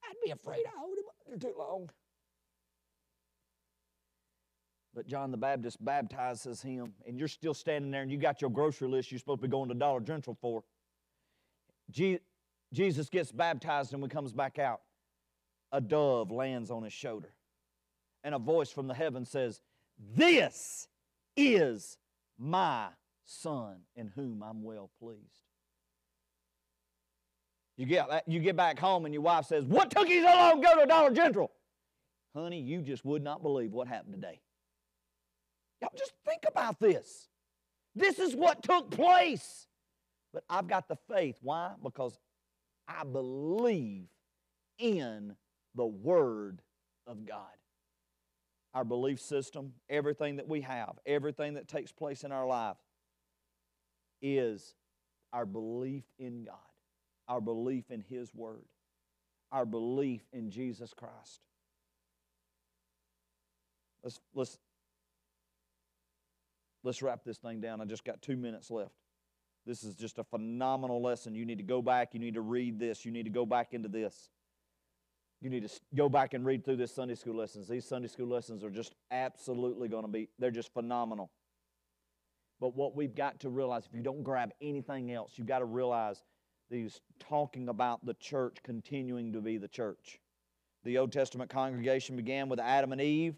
[0.05, 1.91] I'd be afraid I hold him under too long.
[4.95, 8.51] But John the Baptist baptizes him, and you're still standing there and you got your
[8.51, 10.65] grocery list you're supposed to be going to Dollar General for.
[11.91, 14.81] Jesus gets baptized and when he comes back out,
[15.71, 17.29] a dove lands on his shoulder.
[18.25, 19.61] And a voice from the heaven says,
[20.15, 20.89] This
[21.37, 21.99] is
[22.39, 22.89] my
[23.27, 25.21] son in whom I'm well pleased.
[27.77, 30.63] You get, you get back home and your wife says, What took you so long
[30.63, 31.51] to go to Dollar General?
[32.35, 34.41] Honey, you just would not believe what happened today.
[35.83, 37.29] Y'all just think about this.
[37.95, 39.67] This is what took place.
[40.33, 41.39] But I've got the faith.
[41.43, 41.73] Why?
[41.83, 42.19] Because
[42.89, 44.07] I believe
[44.79, 45.35] in
[45.75, 46.61] the Word
[47.07, 47.41] of God.
[48.75, 52.77] Our belief system, everything that we have, everything that takes place in our life
[54.23, 54.75] is
[55.33, 56.55] our belief in God,
[57.29, 58.65] our belief in His Word,
[59.53, 61.41] our belief in Jesus Christ.
[64.03, 64.59] Let's, let's
[66.87, 67.81] Let's wrap this thing down.
[67.81, 68.93] I just got two minutes left.
[69.67, 71.35] This is just a phenomenal lesson.
[71.35, 72.15] You need to go back.
[72.15, 73.05] You need to read this.
[73.05, 74.31] You need to go back into this.
[75.41, 77.67] You need to go back and read through this Sunday school lessons.
[77.67, 81.33] These Sunday school lessons are just absolutely going to be, they're just phenomenal.
[82.61, 85.67] But what we've got to realize, if you don't grab anything else, you've got to
[85.67, 86.23] realize
[86.71, 90.21] that he's talking about the church continuing to be the church.
[90.85, 93.37] The Old Testament congregation began with Adam and Eve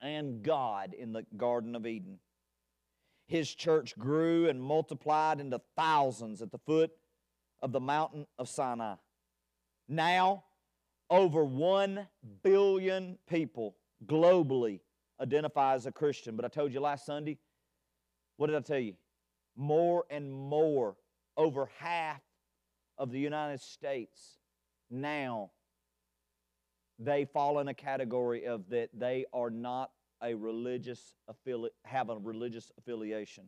[0.00, 2.18] and God in the Garden of Eden.
[3.26, 6.90] His church grew and multiplied into thousands at the foot
[7.62, 8.94] of the mountain of Sinai.
[9.88, 10.44] Now,
[11.10, 12.06] over 1
[12.42, 13.76] billion people
[14.06, 14.80] globally
[15.20, 16.36] identify as a Christian.
[16.36, 17.38] But I told you last Sunday,
[18.40, 18.94] what did I tell you?
[19.54, 20.96] More and more,
[21.36, 22.22] over half
[22.96, 24.38] of the United States
[24.90, 25.50] now
[26.98, 29.90] they fall in a category of that they are not
[30.22, 33.44] a religious affili- have a religious affiliation.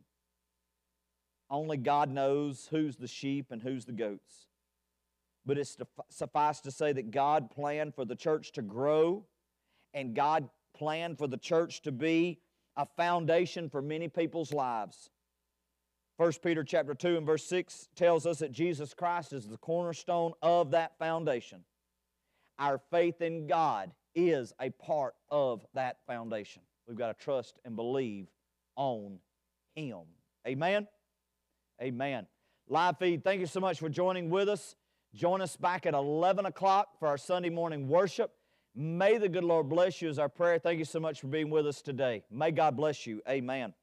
[1.49, 4.45] Only God knows who's the sheep and who's the goats.
[5.43, 9.25] But it's to, suffice to say that God planned for the church to grow
[9.91, 12.42] and God planned for the church to be
[12.75, 15.09] a foundation for many people's lives.
[16.17, 20.33] 1 Peter chapter 2 and verse 6 tells us that Jesus Christ is the cornerstone
[20.41, 21.63] of that foundation.
[22.59, 26.61] Our faith in God is a part of that foundation.
[26.87, 28.27] We've got to trust and believe
[28.75, 29.19] on
[29.75, 30.01] Him.
[30.47, 30.87] Amen?
[31.81, 32.27] Amen.
[32.67, 34.75] Live feed, thank you so much for joining with us.
[35.15, 38.31] Join us back at 11 o'clock for our Sunday morning worship.
[38.75, 40.57] May the good Lord bless you as our prayer.
[40.57, 42.23] Thank you so much for being with us today.
[42.31, 43.21] May God bless you.
[43.29, 43.73] Amen.